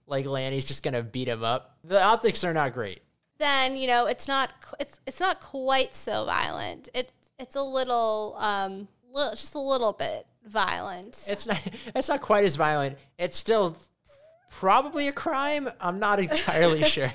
[0.07, 1.77] like Lanny's just gonna beat him up.
[1.83, 3.01] The optics are not great.
[3.37, 6.87] then you know it's not it's it's not quite so violent.
[6.93, 11.25] It it's a little um li- just a little bit violent.
[11.27, 11.61] It's not
[11.95, 12.97] it's not quite as violent.
[13.17, 13.77] It's still
[14.49, 15.69] probably a crime.
[15.79, 17.13] I'm not entirely sure.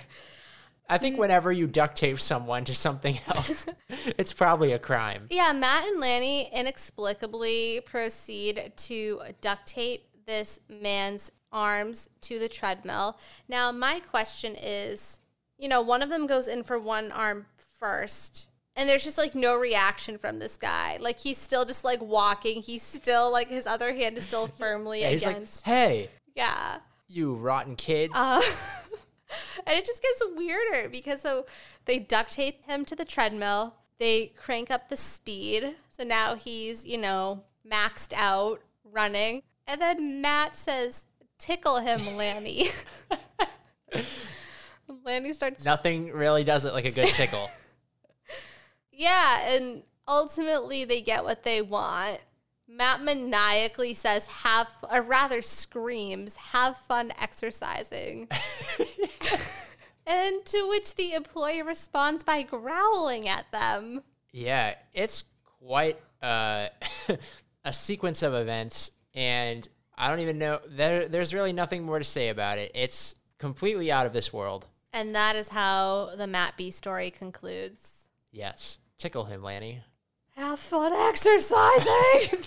[0.88, 1.18] I think mm.
[1.18, 3.66] whenever you duct tape someone to something else,
[4.18, 5.26] it's probably a crime.
[5.30, 13.18] Yeah, Matt and Lanny inexplicably proceed to duct tape this man's arms to the treadmill.
[13.48, 15.18] Now, my question is
[15.58, 17.46] you know, one of them goes in for one arm
[17.78, 18.48] first.
[18.76, 20.98] And there's just like no reaction from this guy.
[21.00, 22.62] Like he's still just like walking.
[22.62, 25.64] He's still like his other hand is still firmly Yeah, he's like, against.
[25.64, 26.78] "Hey, yeah.
[27.08, 28.42] you rotten kids." Uh,
[29.66, 31.46] and it just gets weirder because so
[31.86, 33.74] they duct tape him to the treadmill.
[33.98, 35.74] They crank up the speed.
[35.96, 39.42] So now he's, you know, maxed out running.
[39.66, 41.06] And then Matt says,
[41.38, 42.68] tickle him, Lanny.
[45.04, 47.50] Lanny starts Nothing really does it like a good tickle.
[48.96, 52.20] Yeah, and ultimately they get what they want.
[52.68, 58.28] Matt maniacally says, have, or rather screams, have fun exercising.
[60.06, 64.02] and to which the employee responds by growling at them.
[64.32, 65.24] yeah, it's
[65.60, 66.68] quite uh,
[67.64, 70.60] a sequence of events, and I don't even know.
[70.68, 72.72] There, there's really nothing more to say about it.
[72.74, 74.66] It's completely out of this world.
[74.92, 78.08] And that is how the Matt B story concludes.
[78.32, 79.82] Yes, tickle him, Lanny.
[80.36, 82.44] Have fun exercising.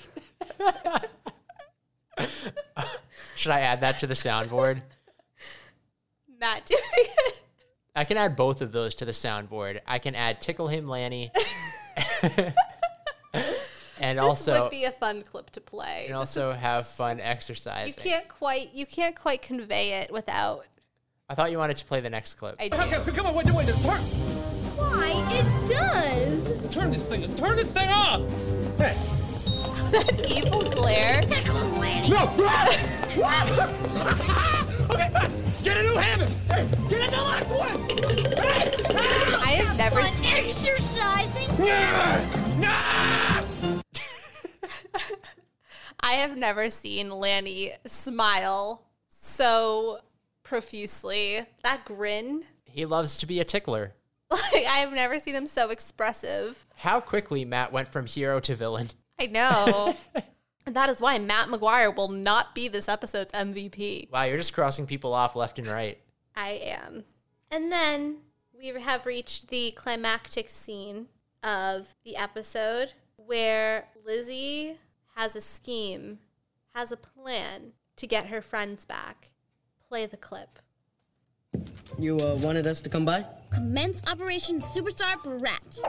[3.35, 4.81] Should I add that to the soundboard?
[6.39, 7.41] Not doing it.
[7.95, 9.79] I can add both of those to the soundboard.
[9.87, 11.31] I can add tickle him, Lanny,
[13.99, 16.05] and also This also would be a fun clip to play.
[16.09, 17.87] and Just also have fun exercising.
[17.87, 20.65] you can't quite you can't quite convey it without
[21.29, 22.55] I thought you wanted to play the next clip.
[22.59, 22.77] I do.
[22.77, 24.01] Okay, come on, wait, wait, turn,
[24.79, 25.13] Why?
[25.31, 26.73] It does!
[26.73, 28.21] turn this thing, turn this thing off.
[28.77, 28.95] Hey,
[29.91, 31.21] that Evil glare.
[31.21, 32.09] Tickle him, Lanny!
[32.09, 32.29] No!
[34.91, 35.07] Okay,
[35.63, 36.29] get a new hammock.
[36.47, 37.89] Hey, get a new left one.
[37.89, 41.47] Hey, ah, I have never Fun seen exercising!
[42.59, 43.43] nah.
[45.99, 49.99] I have never seen Lanny smile so
[50.41, 51.45] profusely.
[51.63, 52.45] That grin.
[52.63, 53.93] He loves to be a tickler.
[54.53, 56.67] Like I have never seen him so expressive.
[56.75, 58.89] How quickly Matt went from hero to villain.
[59.19, 59.97] I know.
[60.65, 64.11] that is why Matt McGuire will not be this episode's MVP.
[64.11, 65.99] Wow, you're just crossing people off left and right.
[66.35, 67.05] I am.
[67.51, 68.17] And then
[68.57, 71.07] we have reached the climactic scene
[71.43, 74.77] of the episode where Lizzie
[75.15, 76.19] has a scheme,
[76.75, 79.31] has a plan to get her friends back.
[79.87, 80.59] Play the clip.
[81.97, 83.25] You uh, wanted us to come by?
[83.51, 85.79] Commence Operation Superstar Brat.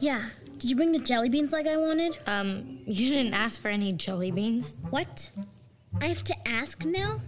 [0.00, 0.28] Yeah.
[0.58, 2.18] Did you bring the jelly beans like I wanted?
[2.26, 4.80] Um, you didn't ask for any jelly beans.
[4.90, 5.30] What?
[6.00, 7.20] I have to ask now?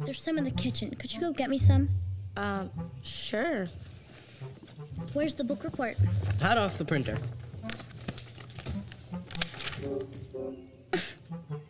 [0.00, 0.90] There's some in the kitchen.
[0.98, 1.88] Could you go get me some?
[2.36, 2.70] Um,
[3.02, 3.68] sure.
[5.14, 5.96] Where's the book report?
[6.42, 7.18] Hot off the printer.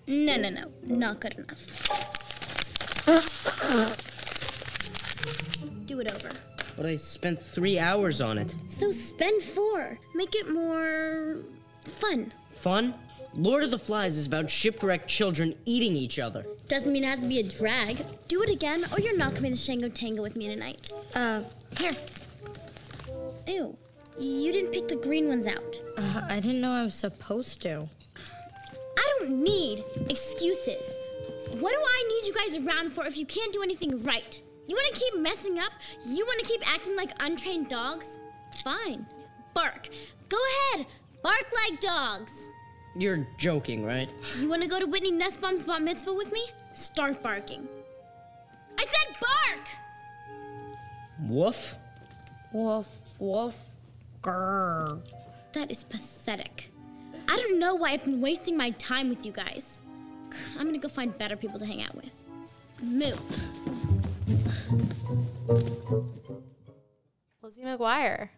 [0.08, 0.62] No, no, no.
[0.84, 1.66] Not good enough.
[5.96, 6.28] Do it over.
[6.76, 8.54] But I spent three hours on it.
[8.66, 9.98] So spend four.
[10.14, 11.38] Make it more
[11.84, 12.34] fun.
[12.50, 12.92] Fun?
[13.34, 16.44] Lord of the Flies is about shipwrecked children eating each other.
[16.68, 18.04] Doesn't mean it has to be a drag.
[18.28, 20.90] Do it again, or you're not coming to Shango Tango with me tonight.
[21.14, 21.44] Uh,
[21.78, 21.92] Here.
[23.46, 23.74] Ew.
[24.18, 25.80] You didn't pick the green ones out.
[25.96, 27.88] uh, I didn't know I was supposed to.
[28.98, 30.94] I don't need excuses.
[31.58, 34.42] What do I need you guys around for if you can't do anything right?
[34.66, 35.72] You want to keep messing up?
[36.04, 38.18] You want to keep acting like untrained dogs?
[38.62, 39.06] Fine.
[39.54, 39.88] Bark.
[40.28, 40.38] Go
[40.74, 40.86] ahead.
[41.22, 42.48] Bark like dogs.
[42.94, 44.08] You're joking, right?
[44.40, 46.50] You want to go to Whitney Nussbaum's bat mitzvah with me?
[46.72, 47.68] Start barking.
[48.78, 49.68] I said bark!
[51.28, 51.76] Woof?
[52.52, 52.88] Woof,
[53.18, 53.58] woof,
[54.22, 55.00] grrr.
[55.52, 56.70] That is pathetic.
[57.28, 59.82] I don't know why I've been wasting my time with you guys.
[60.58, 62.24] I'm gonna go find better people to hang out with.
[62.82, 63.20] Move.
[67.42, 68.30] Lizzie McGuire,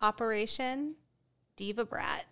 [0.00, 0.94] Operation
[1.56, 2.26] Diva Brat.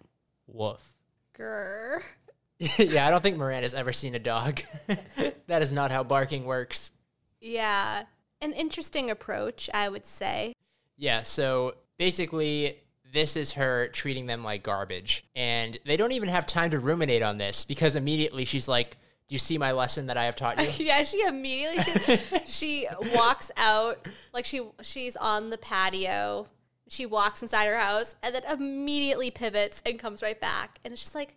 [0.47, 0.95] Woof.
[1.37, 2.03] Grr.
[2.59, 4.63] yeah, I don't think Miranda's ever seen a dog.
[5.47, 6.93] that is not how barking works.
[7.41, 8.05] Yeah,
[8.41, 10.55] an interesting approach, I would say.
[10.97, 12.77] Yeah, so basically,
[13.13, 15.25] this is her treating them like garbage.
[15.35, 18.99] And they don't even have time to ruminate on this because immediately she's like, Do
[19.31, 20.85] you see my lesson that I have taught you?
[20.85, 26.49] yeah, she immediately she, she walks out like she she's on the patio.
[26.89, 30.81] She walks inside her house and then immediately pivots and comes right back.
[30.85, 31.37] And it's just like,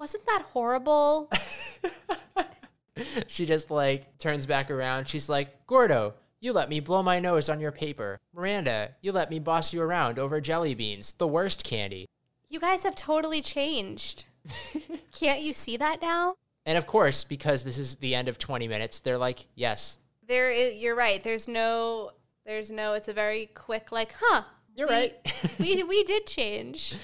[0.00, 1.30] wasn't that horrible?
[3.26, 5.06] she just like turns back around.
[5.06, 8.18] She's like, Gordo, you let me blow my nose on your paper.
[8.34, 12.06] Miranda, you let me boss you around over jelly beans, the worst candy.
[12.48, 14.24] you guys have totally changed.
[15.12, 16.36] Can't you see that now?
[16.66, 20.50] And of course, because this is the end of 20 minutes, they're like, Yes, There
[20.50, 21.22] is you're right.
[21.22, 22.10] There's no
[22.46, 24.42] there's no it's a very quick like, huh.
[24.76, 25.32] You're we- right.
[25.58, 26.96] we we did change.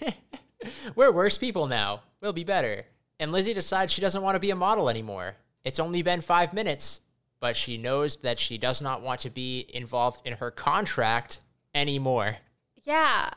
[0.94, 2.02] we're worse people now.
[2.20, 2.84] We'll be better.
[3.18, 5.36] And Lizzie decides she doesn't want to be a model anymore.
[5.64, 7.00] It's only been five minutes,
[7.40, 11.40] but she knows that she does not want to be involved in her contract
[11.74, 12.36] anymore.
[12.84, 13.30] Yeah,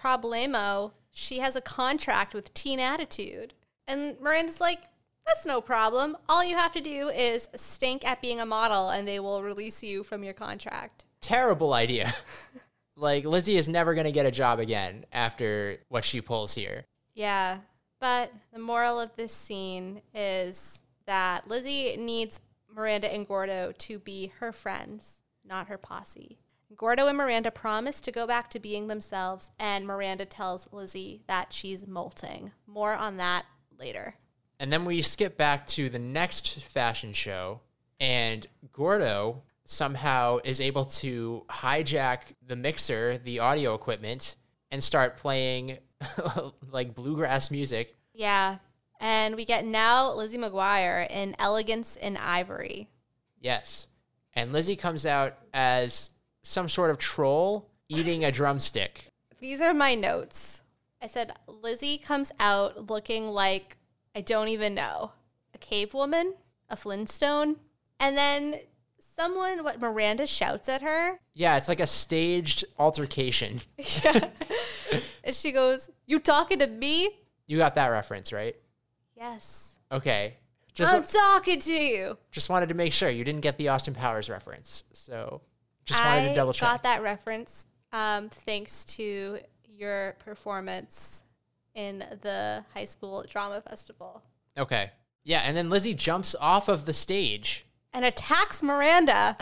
[0.00, 0.92] problemo.
[1.10, 3.54] She has a contract with Teen Attitude.
[3.88, 4.78] And Miranda's like,
[5.26, 6.16] that's no problem.
[6.28, 9.82] All you have to do is stink at being a model and they will release
[9.82, 11.04] you from your contract.
[11.20, 12.12] Terrible idea.
[12.96, 16.84] like, Lizzie is never going to get a job again after what she pulls here.
[17.14, 17.58] Yeah,
[18.00, 22.40] but the moral of this scene is that Lizzie needs
[22.74, 26.38] Miranda and Gordo to be her friends, not her posse.
[26.76, 31.52] Gordo and Miranda promise to go back to being themselves, and Miranda tells Lizzie that
[31.52, 32.52] she's molting.
[32.66, 33.44] More on that
[33.78, 34.16] later.
[34.62, 37.60] And then we skip back to the next fashion show,
[37.98, 44.36] and Gordo somehow is able to hijack the mixer, the audio equipment,
[44.70, 45.78] and start playing
[46.70, 47.96] like bluegrass music.
[48.14, 48.58] Yeah,
[49.00, 52.88] and we get now Lizzie McGuire in Elegance in Ivory.
[53.40, 53.88] Yes.
[54.34, 56.10] And Lizzie comes out as
[56.44, 59.08] some sort of troll eating a drumstick.
[59.40, 60.62] These are my notes.
[61.02, 63.76] I said Lizzie comes out looking like
[64.14, 65.12] I don't even know
[65.54, 66.34] a cave woman,
[66.68, 67.56] a Flintstone,
[68.00, 68.60] and then
[69.18, 69.64] someone.
[69.64, 73.60] What Miranda shouts at her, Yeah, it's like a staged altercation.
[74.04, 74.28] yeah.
[75.24, 77.10] and she goes, "You talking to me?"
[77.46, 78.56] You got that reference, right?
[79.16, 80.34] Yes, Okay.
[80.74, 82.16] Just I'm talking to you.
[82.30, 84.84] just wanted to make sure you didn't get the Austin Powers reference.
[84.94, 85.42] So
[85.84, 86.66] just wanted I to double check.
[86.66, 89.38] got that reference um, thanks to
[89.68, 91.24] your performance
[91.74, 94.22] in the high school drama festival
[94.56, 94.90] Okay.
[95.24, 99.36] Yeah, and then Lizzie jumps off of the stage, and attacks Miranda.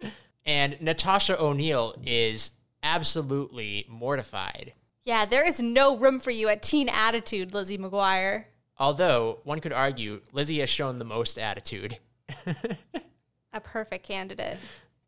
[0.46, 4.72] and Natasha O'Neill is absolutely mortified.
[5.04, 8.44] Yeah, there is no room for you at Teen Attitude, Lizzie McGuire.
[8.78, 11.98] Although, one could argue Lizzie has shown the most attitude.
[13.52, 14.58] A perfect candidate.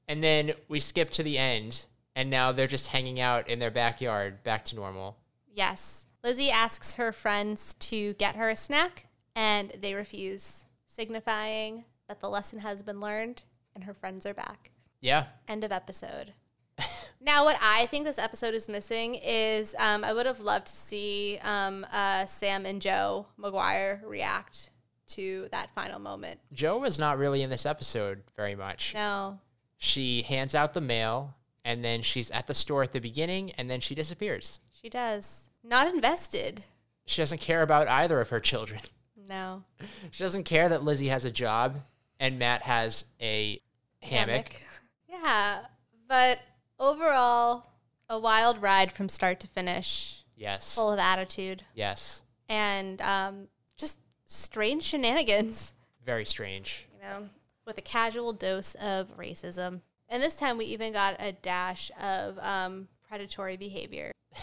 [0.09, 3.71] And then we skip to the end, and now they're just hanging out in their
[3.71, 5.17] backyard, back to normal.
[5.55, 6.07] Yes.
[6.23, 12.29] Lizzie asks her friends to get her a snack, and they refuse, signifying that the
[12.29, 13.43] lesson has been learned.
[13.75, 14.71] and her friends are back.
[15.01, 15.27] Yeah.
[15.49, 16.33] End of episode.
[17.21, 20.73] now, what I think this episode is missing is um, I would have loved to
[20.73, 24.71] see um, uh, Sam and Jo McGuire react
[25.11, 26.41] to that final moment.
[26.53, 28.93] Joe was not really in this episode very much.
[28.95, 29.39] No,
[29.79, 33.71] She hands out the mail and then she's at the store at the beginning and
[33.71, 34.61] then she disappears.
[34.73, 35.50] she does.
[35.63, 36.65] Not invested.
[37.07, 38.81] She doesn't care about either of her children.
[39.29, 39.63] No.
[40.11, 41.77] She doesn't care that Lizzie has a job
[42.19, 43.61] and Matt has a
[44.03, 44.57] hammock.
[45.09, 45.67] Yeah,
[46.09, 46.41] but
[46.81, 47.67] overall,
[48.09, 50.75] a wild ride from start to finish, Yes.
[50.75, 52.23] full of attitude Yes.
[52.49, 55.75] and um, just strange shenanigans.
[56.05, 56.89] Very strange.
[56.97, 57.29] you know,
[57.65, 59.83] with a casual dose of racism.
[60.09, 64.11] And this time we even got a dash of um, predatory behavior.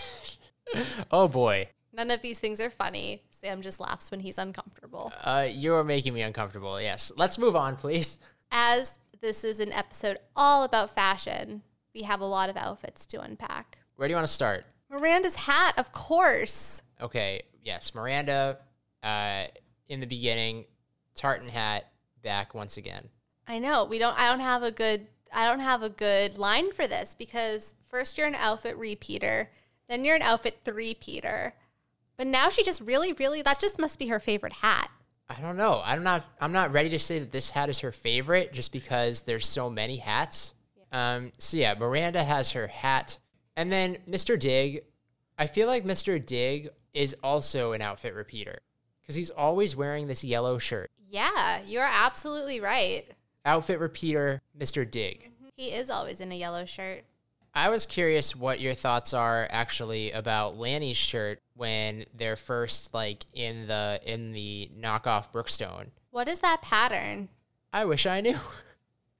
[1.11, 1.69] Oh boy.
[1.93, 3.23] None of these things are funny.
[3.31, 5.11] Sam just laughs when he's uncomfortable.
[5.23, 6.79] Uh, you're making me uncomfortable.
[6.79, 7.11] Yes.
[7.15, 8.19] Let's move on, please.
[8.51, 11.63] As this is an episode all about fashion,
[11.95, 13.79] we have a lot of outfits to unpack.
[13.95, 14.65] Where do you want to start?
[14.89, 16.81] Miranda's hat, of course.
[17.01, 17.41] Okay.
[17.63, 17.95] Yes.
[17.95, 18.59] Miranda,
[19.01, 19.45] uh,
[19.89, 20.65] in the beginning,
[21.15, 21.91] tartan hat
[22.21, 23.09] back once again.
[23.47, 24.17] I know we don't.
[24.19, 25.07] I don't have a good.
[25.33, 29.49] I don't have a good line for this because first you're an outfit repeater,
[29.89, 31.53] then you're an outfit three, Peter.
[32.17, 33.41] but now she just really, really.
[33.41, 34.89] That just must be her favorite hat.
[35.29, 35.81] I don't know.
[35.83, 36.25] I'm not.
[36.39, 39.69] I'm not ready to say that this hat is her favorite, just because there's so
[39.69, 40.53] many hats.
[40.91, 41.31] Um.
[41.37, 43.17] So yeah, Miranda has her hat,
[43.55, 44.39] and then Mr.
[44.39, 44.83] Dig.
[45.37, 46.23] I feel like Mr.
[46.25, 48.59] Dig is also an outfit repeater
[49.01, 50.89] because he's always wearing this yellow shirt.
[51.09, 53.05] Yeah, you're absolutely right.
[53.45, 54.89] Outfit repeater, Mr.
[54.89, 55.29] Dig.
[55.55, 57.03] He is always in a yellow shirt.
[57.57, 63.25] I was curious what your thoughts are actually about Lanny's shirt when they're first like
[63.33, 65.87] in the in the knockoff Brookstone.
[66.11, 67.29] What is that pattern?
[67.73, 68.37] I wish I knew.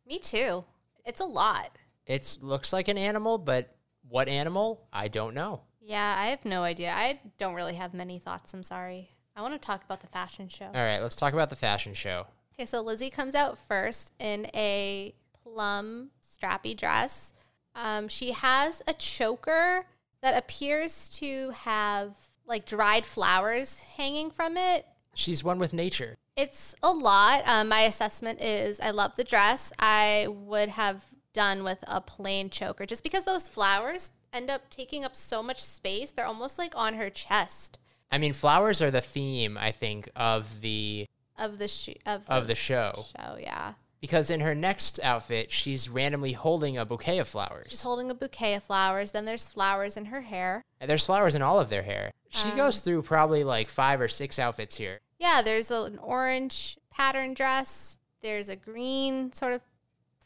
[0.08, 0.66] Me too.
[1.04, 1.80] It's a lot.
[2.06, 3.76] It looks like an animal, but
[4.08, 4.86] what animal?
[4.94, 5.62] I don't know.
[5.82, 6.94] Yeah, I have no idea.
[6.94, 8.54] I don't really have many thoughts.
[8.54, 9.10] I'm sorry.
[9.36, 10.68] I want to talk about the fashion show.
[10.68, 12.28] All right, let's talk about the fashion show.
[12.54, 17.34] Okay, so Lizzie comes out first in a plum strappy dress.
[17.78, 19.86] Um, she has a choker
[20.22, 24.86] that appears to have like dried flowers hanging from it.
[25.14, 26.18] She's one with nature.
[26.36, 27.48] It's a lot.
[27.48, 29.72] Um, my assessment is I love the dress.
[29.80, 35.06] I would have done with a plain choker just because those flowers end up taking
[35.06, 36.12] up so much space.
[36.12, 37.78] They're almost like on her chest
[38.12, 41.06] I mean, flowers are the theme, I think, of the
[41.38, 43.06] of the sh- of, of the show.
[43.18, 43.38] show.
[43.40, 47.68] Yeah, Because in her next outfit, she's randomly holding a bouquet of flowers.
[47.70, 49.12] she's holding a bouquet of flowers.
[49.12, 50.64] Then there's flowers in her hair.
[50.80, 52.12] And there's flowers in all of their hair.
[52.30, 55.00] She goes through probably like five or six outfits here.
[55.18, 57.98] Yeah, there's a, an orange pattern dress.
[58.22, 59.62] There's a green sort of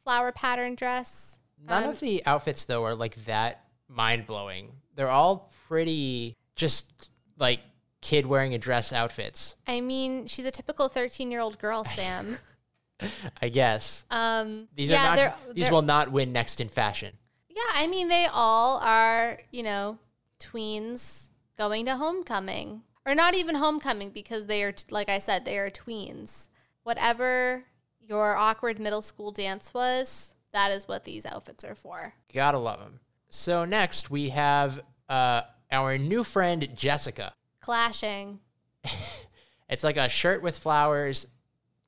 [0.03, 1.39] flower pattern dress.
[1.65, 4.73] None Um, of the outfits though are like that mind blowing.
[4.95, 7.59] They're all pretty just like
[8.01, 12.37] kid wearing a dress outfits, I mean, she's a typical 13 year old girl, Sam.
[13.41, 14.03] I guess.
[14.11, 17.17] Um, These yeah, are not they're- these they're- will not win next in fashion.
[17.49, 19.99] Yeah, I mean, they all are, you know,
[20.39, 22.83] tweens going to homecoming.
[23.05, 26.49] Or not even homecoming because they are, like I said, they are tweens.
[26.83, 27.63] Whatever
[27.99, 32.13] your awkward middle school dance was, that is what these outfits are for.
[32.33, 32.99] Gotta love them.
[33.29, 35.41] So next we have uh,
[35.71, 37.33] our new friend Jessica.
[37.59, 38.39] Clashing.
[39.69, 41.27] It's like a shirt with flowers,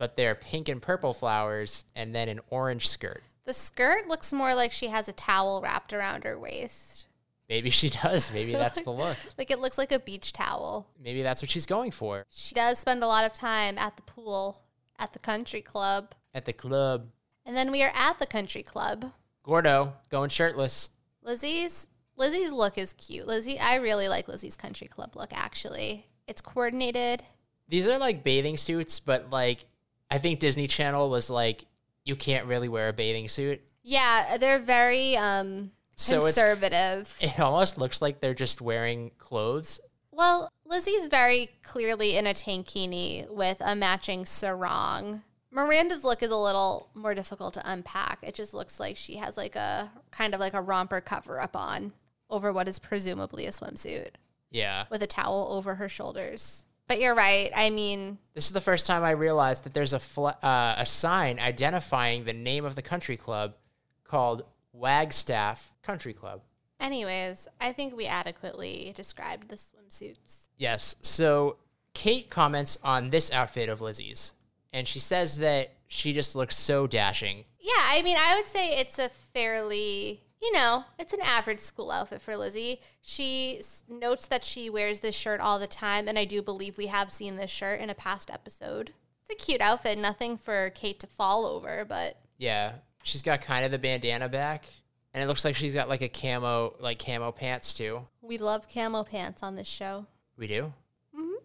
[0.03, 3.23] but they're pink and purple flowers, and then an orange skirt.
[3.45, 7.05] The skirt looks more like she has a towel wrapped around her waist.
[7.47, 8.29] Maybe she does.
[8.33, 9.15] Maybe that's the look.
[9.37, 10.89] Like it looks like a beach towel.
[11.01, 14.01] Maybe that's what she's going for She does spend a lot of time at the
[14.01, 14.63] pool,
[14.99, 16.13] at the country club.
[16.33, 17.07] at the club.
[17.45, 19.13] And then we are at the country club.
[19.41, 20.89] Gordo going shirtless.
[21.21, 21.87] Lizzie's
[22.17, 23.25] Lizzie's look is cute.
[23.25, 26.07] Lizzie, I really like Lizzie's country club look actually.
[26.27, 27.23] It's coordinated.
[27.69, 29.65] These are like bathing suits, but like
[30.13, 31.65] I think Disney Channel was like,
[32.05, 33.61] you can't really wear a bathing suit.
[33.81, 37.17] Yeah, they're very um So conservative.
[37.19, 39.79] It almost looks like they're just wearing clothes.
[40.11, 45.23] well, Lizzie's very clearly in a tankini with a matching sarong.
[45.51, 48.19] Miranda's look is a little more difficult to unpack.
[48.21, 51.55] It just looks like she has like a kind of like a romper cover up
[51.55, 51.93] on
[52.29, 54.11] over what is presumably a swimsuit
[54.51, 54.85] Yeah.
[54.89, 56.65] with a towel over her shoulders.
[56.87, 57.49] But you're right.
[57.55, 60.85] I mean, This is the first time I realized that there's a fla- uh, a
[60.85, 63.55] sign identifying the name of the country club
[64.03, 66.41] called Wagstaff Country Club.
[66.79, 70.49] anyways, I think we adequately described the swimsuits.
[70.57, 70.95] Yes.
[71.01, 71.57] So
[71.93, 74.33] Kate comments on this outfit of Lizzie's,
[74.73, 77.45] and she says that she just looks so dashing.
[77.59, 81.89] Yeah, I mean, I would say it's a fairly, you know, it's an average school
[81.89, 82.81] outfit for Lizzie.
[83.01, 86.77] She s- notes that she wears this shirt all the time, and I do believe
[86.77, 88.91] we have seen this shirt in a past episode.
[89.25, 92.73] It's a cute outfit, nothing for Kate to fall over, but Yeah,
[93.03, 94.65] she's got kind of the bandana back,
[95.13, 98.05] and it looks like she's got like a camo, like camo pants too.
[98.21, 100.05] we love camo pants on this show.
[100.37, 100.73] We do.
[101.17, 101.35] Mm-hmm.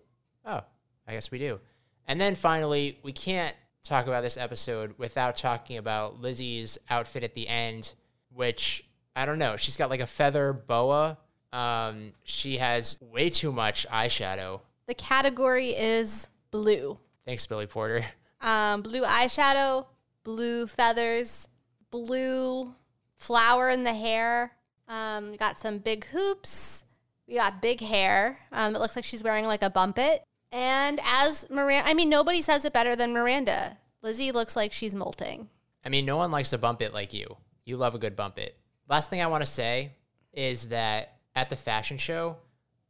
[0.47, 0.61] Oh,
[1.07, 1.61] I guess we do.
[2.09, 7.35] And then finally, we can't talk about this episode without talking about Lizzie's outfit at
[7.35, 7.93] the end,
[8.39, 8.85] which
[9.17, 9.57] I don't know.
[9.57, 11.19] She's got like a feather boa.
[11.53, 14.61] Um, she has way too much eyeshadow.
[14.87, 16.99] The category is blue.
[17.27, 18.07] Thanks, Billy Porter.
[18.41, 19.87] Um, blue eyeshadow,
[20.23, 21.49] blue feathers,
[21.91, 22.77] blue
[23.17, 24.53] flower in the hair.
[24.87, 26.85] Um, got some big hoops.
[27.27, 28.39] We got big hair.
[28.53, 30.23] Um, it looks like she's wearing like a bumpet.
[30.53, 33.79] And as Miranda, I mean, nobody says it better than Miranda.
[34.01, 35.49] Lizzie looks like she's molting.
[35.85, 37.37] I mean, no one likes a bump it like you.
[37.69, 38.57] You love a good bump it.
[38.89, 39.93] Last thing I want to say
[40.33, 42.39] is that at the fashion show,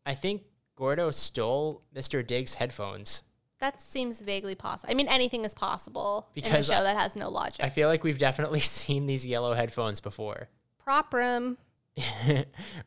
[0.07, 0.43] I think
[0.77, 2.25] Gordo stole Mr.
[2.25, 3.25] Dig's headphones.
[3.59, 4.89] That seems vaguely possible.
[4.89, 7.65] I mean, anything is possible Because in a show that has no logic.
[7.65, 10.49] I feel like we've definitely seen these yellow headphones before.
[10.79, 11.59] Prop room.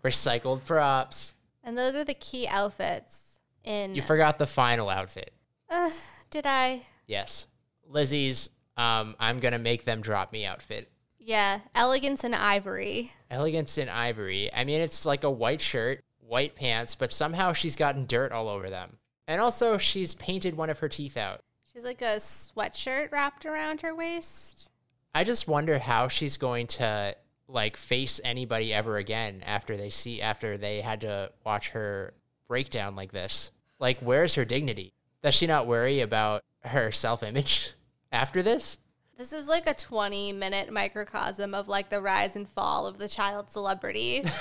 [0.01, 1.33] Recycled props.
[1.61, 3.95] And those are the key outfits in.
[3.95, 5.33] You forgot the final outfit.
[5.69, 5.91] uh,
[6.29, 6.83] did I?
[7.05, 7.47] Yes.
[7.85, 10.89] Lizzie's um, I'm gonna make them drop me outfit.
[11.23, 13.11] Yeah, elegance and ivory.
[13.29, 14.49] Elegance in ivory.
[14.53, 18.49] I mean it's like a white shirt, white pants, but somehow she's gotten dirt all
[18.49, 18.97] over them.
[19.27, 21.41] And also she's painted one of her teeth out.
[21.71, 24.69] She's like a sweatshirt wrapped around her waist.
[25.13, 27.15] I just wonder how she's going to
[27.47, 32.13] like face anybody ever again after they see after they had to watch her
[32.47, 33.51] breakdown like this.
[33.79, 34.93] Like where's her dignity?
[35.21, 37.73] Does she not worry about her self-image
[38.11, 38.79] after this?
[39.17, 43.07] This is like a 20 minute microcosm of like the rise and fall of the
[43.07, 44.23] child celebrity.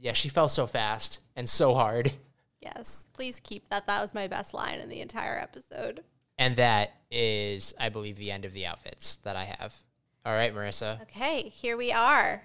[0.00, 2.12] Yeah, she fell so fast and so hard.
[2.60, 3.86] yes, please keep that.
[3.86, 6.02] That was my best line in the entire episode.
[6.38, 9.76] And that is, I believe, the end of the outfits that I have.
[10.24, 11.02] All right, Marisa.
[11.02, 12.42] Okay, here we are.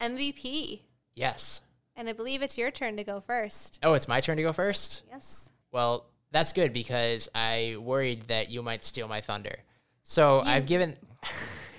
[0.00, 0.82] MVP.
[1.16, 1.60] Yes.
[1.96, 3.80] And I believe it's your turn to go first.
[3.82, 5.02] Oh, it's my turn to go first?
[5.10, 5.50] Yes.
[5.72, 9.56] Well, that's good because I worried that you might steal my thunder.
[10.02, 10.96] So I've given.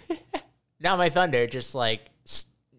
[0.80, 2.02] Not my thunder, just like.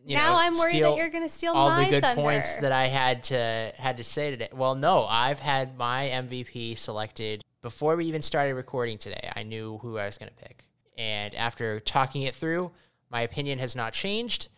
[0.07, 2.21] You now know, I'm worried that you're going to steal all my the good thunder.
[2.21, 4.51] points that I had to had to say today.
[4.53, 9.31] Well, no, I've had my MVP selected before we even started recording today.
[9.35, 10.63] I knew who I was going to pick,
[10.99, 12.71] and after talking it through,
[13.11, 14.49] my opinion has not changed,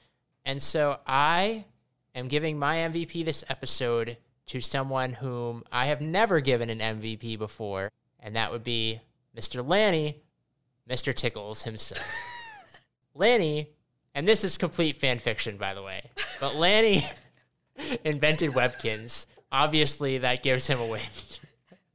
[0.44, 1.64] and so I
[2.16, 4.16] am giving my MVP this episode
[4.46, 7.90] to someone whom I have never given an MVP before,
[8.20, 9.00] and that would be
[9.36, 9.66] Mr.
[9.66, 10.22] Lanny,
[10.88, 11.14] Mr.
[11.14, 12.08] Tickles himself.
[13.14, 13.70] Lanny,
[14.14, 17.06] and this is complete fan fiction, by the way, but Lanny
[18.04, 19.26] invented Webkinz.
[19.50, 21.02] Obviously, that gives him a win.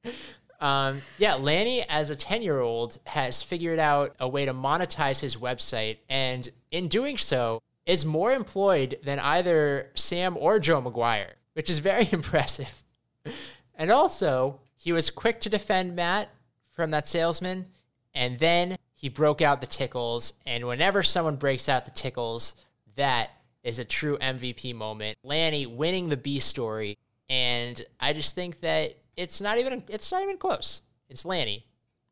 [0.60, 5.20] um, yeah, Lanny, as a 10 year old, has figured out a way to monetize
[5.20, 11.32] his website, and in doing so, is more employed than either Sam or Jo McGuire,
[11.54, 12.84] which is very impressive.
[13.76, 16.30] And also, he was quick to defend Matt
[16.72, 17.68] from that salesman,
[18.14, 20.34] and then he broke out the tickles.
[20.45, 22.56] And whenever someone breaks out the tickles,
[22.95, 23.32] that
[23.64, 25.18] is a true MVP moment.
[25.24, 26.97] Lanny winning the B story,
[27.30, 30.82] and I just think that it's not even it's not even close.
[31.10, 31.66] It's Lanny.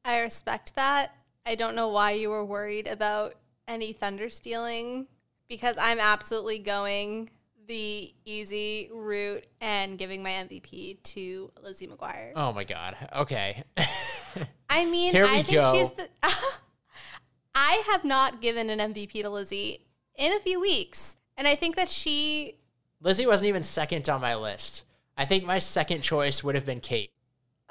[0.06, 1.16] I respect that.
[1.46, 3.36] I don't know why you were worried about
[3.68, 5.08] any thunder stealing
[5.48, 7.30] because I'm absolutely going
[7.70, 12.32] the easy route and giving my MVP to Lizzie McGuire.
[12.36, 12.98] Oh my god.
[13.16, 13.64] Okay.
[14.70, 15.74] I mean, Here we I think go.
[15.74, 16.10] she's the.
[17.56, 21.16] I have not given an MVP to Lizzie in a few weeks.
[21.38, 22.56] And I think that she.
[23.02, 24.84] Lizzie wasn't even second on my list.
[25.16, 27.12] I think my second choice would have been Kate.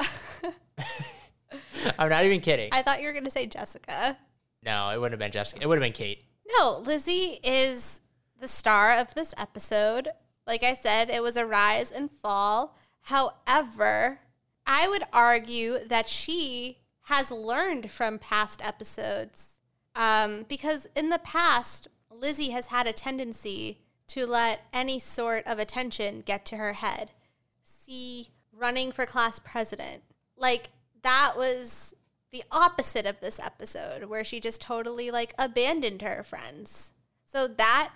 [1.98, 2.68] I'm not even kidding.
[2.72, 4.16] I thought you were going to say Jessica.
[4.62, 5.60] no, it wouldn't have been Jessica.
[5.62, 6.22] It would have been Kate.
[6.56, 8.00] No, Lizzie is
[8.40, 10.08] the star of this episode.
[10.46, 12.76] Like I said, it was a rise and fall.
[13.02, 14.20] However,
[14.66, 19.54] I would argue that she has learned from past episodes.
[19.94, 23.78] Um, because in the past, Lizzie has had a tendency
[24.08, 27.12] to let any sort of attention get to her head.
[27.62, 30.02] See, running for class president.
[30.36, 30.70] Like,
[31.02, 31.94] that was
[32.30, 36.92] the opposite of this episode where she just totally like abandoned her friends.
[37.24, 37.90] So that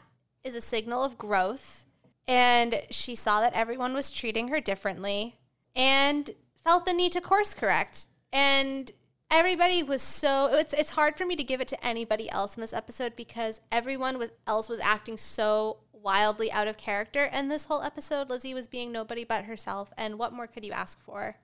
[0.44, 1.86] is a signal of growth
[2.26, 5.38] and she saw that everyone was treating her differently
[5.74, 6.30] and
[6.64, 8.06] felt the need to course correct.
[8.32, 8.90] And
[9.30, 12.60] everybody was so it's it's hard for me to give it to anybody else in
[12.60, 17.66] this episode because everyone was else was acting so wildly out of character and this
[17.66, 21.36] whole episode Lizzie was being nobody but herself and what more could you ask for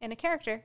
[0.00, 0.62] in a character?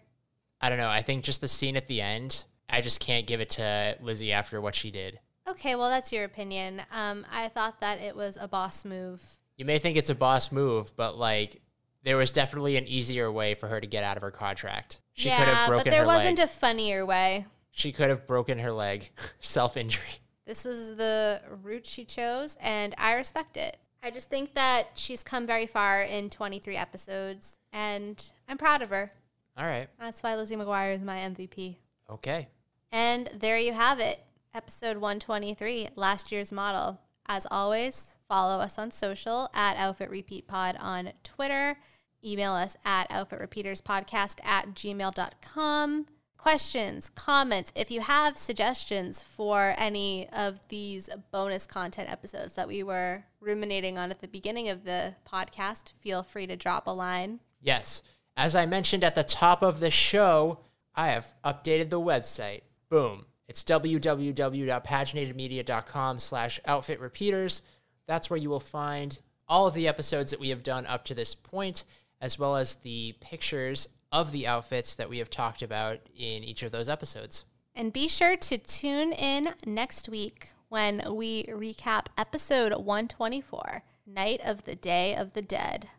[0.59, 0.89] I don't know.
[0.89, 4.33] I think just the scene at the end, I just can't give it to Lizzie
[4.33, 5.19] after what she did.
[5.47, 6.81] Okay, well that's your opinion.
[6.91, 9.23] Um, I thought that it was a boss move.
[9.55, 11.61] You may think it's a boss move, but like
[12.03, 15.01] there was definitely an easier way for her to get out of her contract.
[15.13, 16.45] She could have yeah, broken but there her wasn't leg.
[16.45, 17.45] a funnier way.
[17.71, 20.21] she could have broken her leg, self injury.
[20.45, 23.77] This was the route she chose, and I respect it.
[24.01, 28.89] I just think that she's come very far in 23 episodes, and I'm proud of
[28.91, 29.11] her.
[29.57, 29.89] All right.
[29.99, 31.75] That's why Lizzie McGuire is my MVP.
[32.09, 32.47] Okay.
[32.91, 34.21] And there you have it,
[34.57, 36.99] episode 123, last year's model.
[37.27, 41.77] As always, follow us on social at Outfit Repeat Pod on Twitter.
[42.25, 46.07] Email us at outfitrepeaterspodcast at gmail.com.
[46.37, 52.81] Questions, comments, if you have suggestions for any of these bonus content episodes that we
[52.81, 57.41] were ruminating on at the beginning of the podcast, feel free to drop a line.
[57.61, 58.01] Yes.
[58.35, 60.61] As I mentioned at the top of the show,
[60.95, 62.61] I have updated the website.
[62.89, 63.25] Boom.
[63.47, 67.61] It's www.paginatedmedia.com slash outfit repeaters.
[68.07, 69.17] That's where you will find
[69.47, 71.85] all of the episodes that we have done up to this point,
[72.19, 76.63] as well as the pictures of the outfits that we have talked about in each
[76.63, 77.45] of those episodes.
[77.75, 84.65] And be sure to tune in next week when we recap episode 124, Night of
[84.65, 85.89] the Day of the Dead.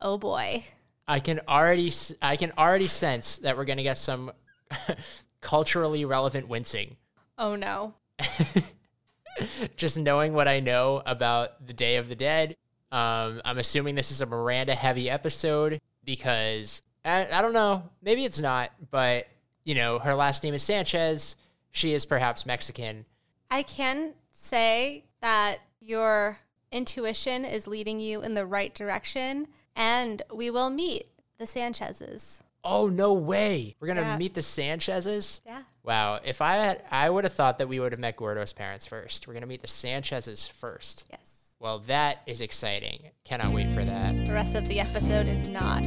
[0.00, 0.64] Oh boy.
[1.08, 4.30] I can already I can already sense that we're going to get some
[5.42, 6.96] culturally relevant wincing.
[7.36, 7.92] Oh no.
[9.76, 12.56] just knowing what I know about the Day of the Dead.
[12.90, 18.24] Um, I'm assuming this is a Miranda heavy episode because I, I don't know, maybe
[18.24, 19.26] it's not, but
[19.64, 21.36] you know, her last name is Sanchez.
[21.70, 23.04] She is perhaps Mexican.
[23.50, 26.38] I can say that your
[26.70, 31.06] intuition is leading you in the right direction, and we will meet
[31.38, 32.42] the Sanchez's.
[32.64, 33.74] Oh no way!
[33.80, 34.16] We're gonna Yeah.
[34.18, 35.40] meet the Sanchez's.
[35.44, 35.62] Yeah.
[35.84, 38.86] Wow, if I had, I would have thought that we would have met Gordo's parents
[38.86, 39.26] first.
[39.26, 41.04] We're gonna meet the Sanchez's first.
[41.10, 41.20] Yes.
[41.58, 43.10] Well, that is exciting.
[43.24, 44.26] Cannot wait for that.
[44.26, 45.84] The rest of the episode is not.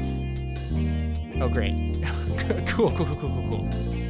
[1.41, 1.97] Oh, great.
[2.67, 4.04] cool, cool, cool, cool, cool, cool.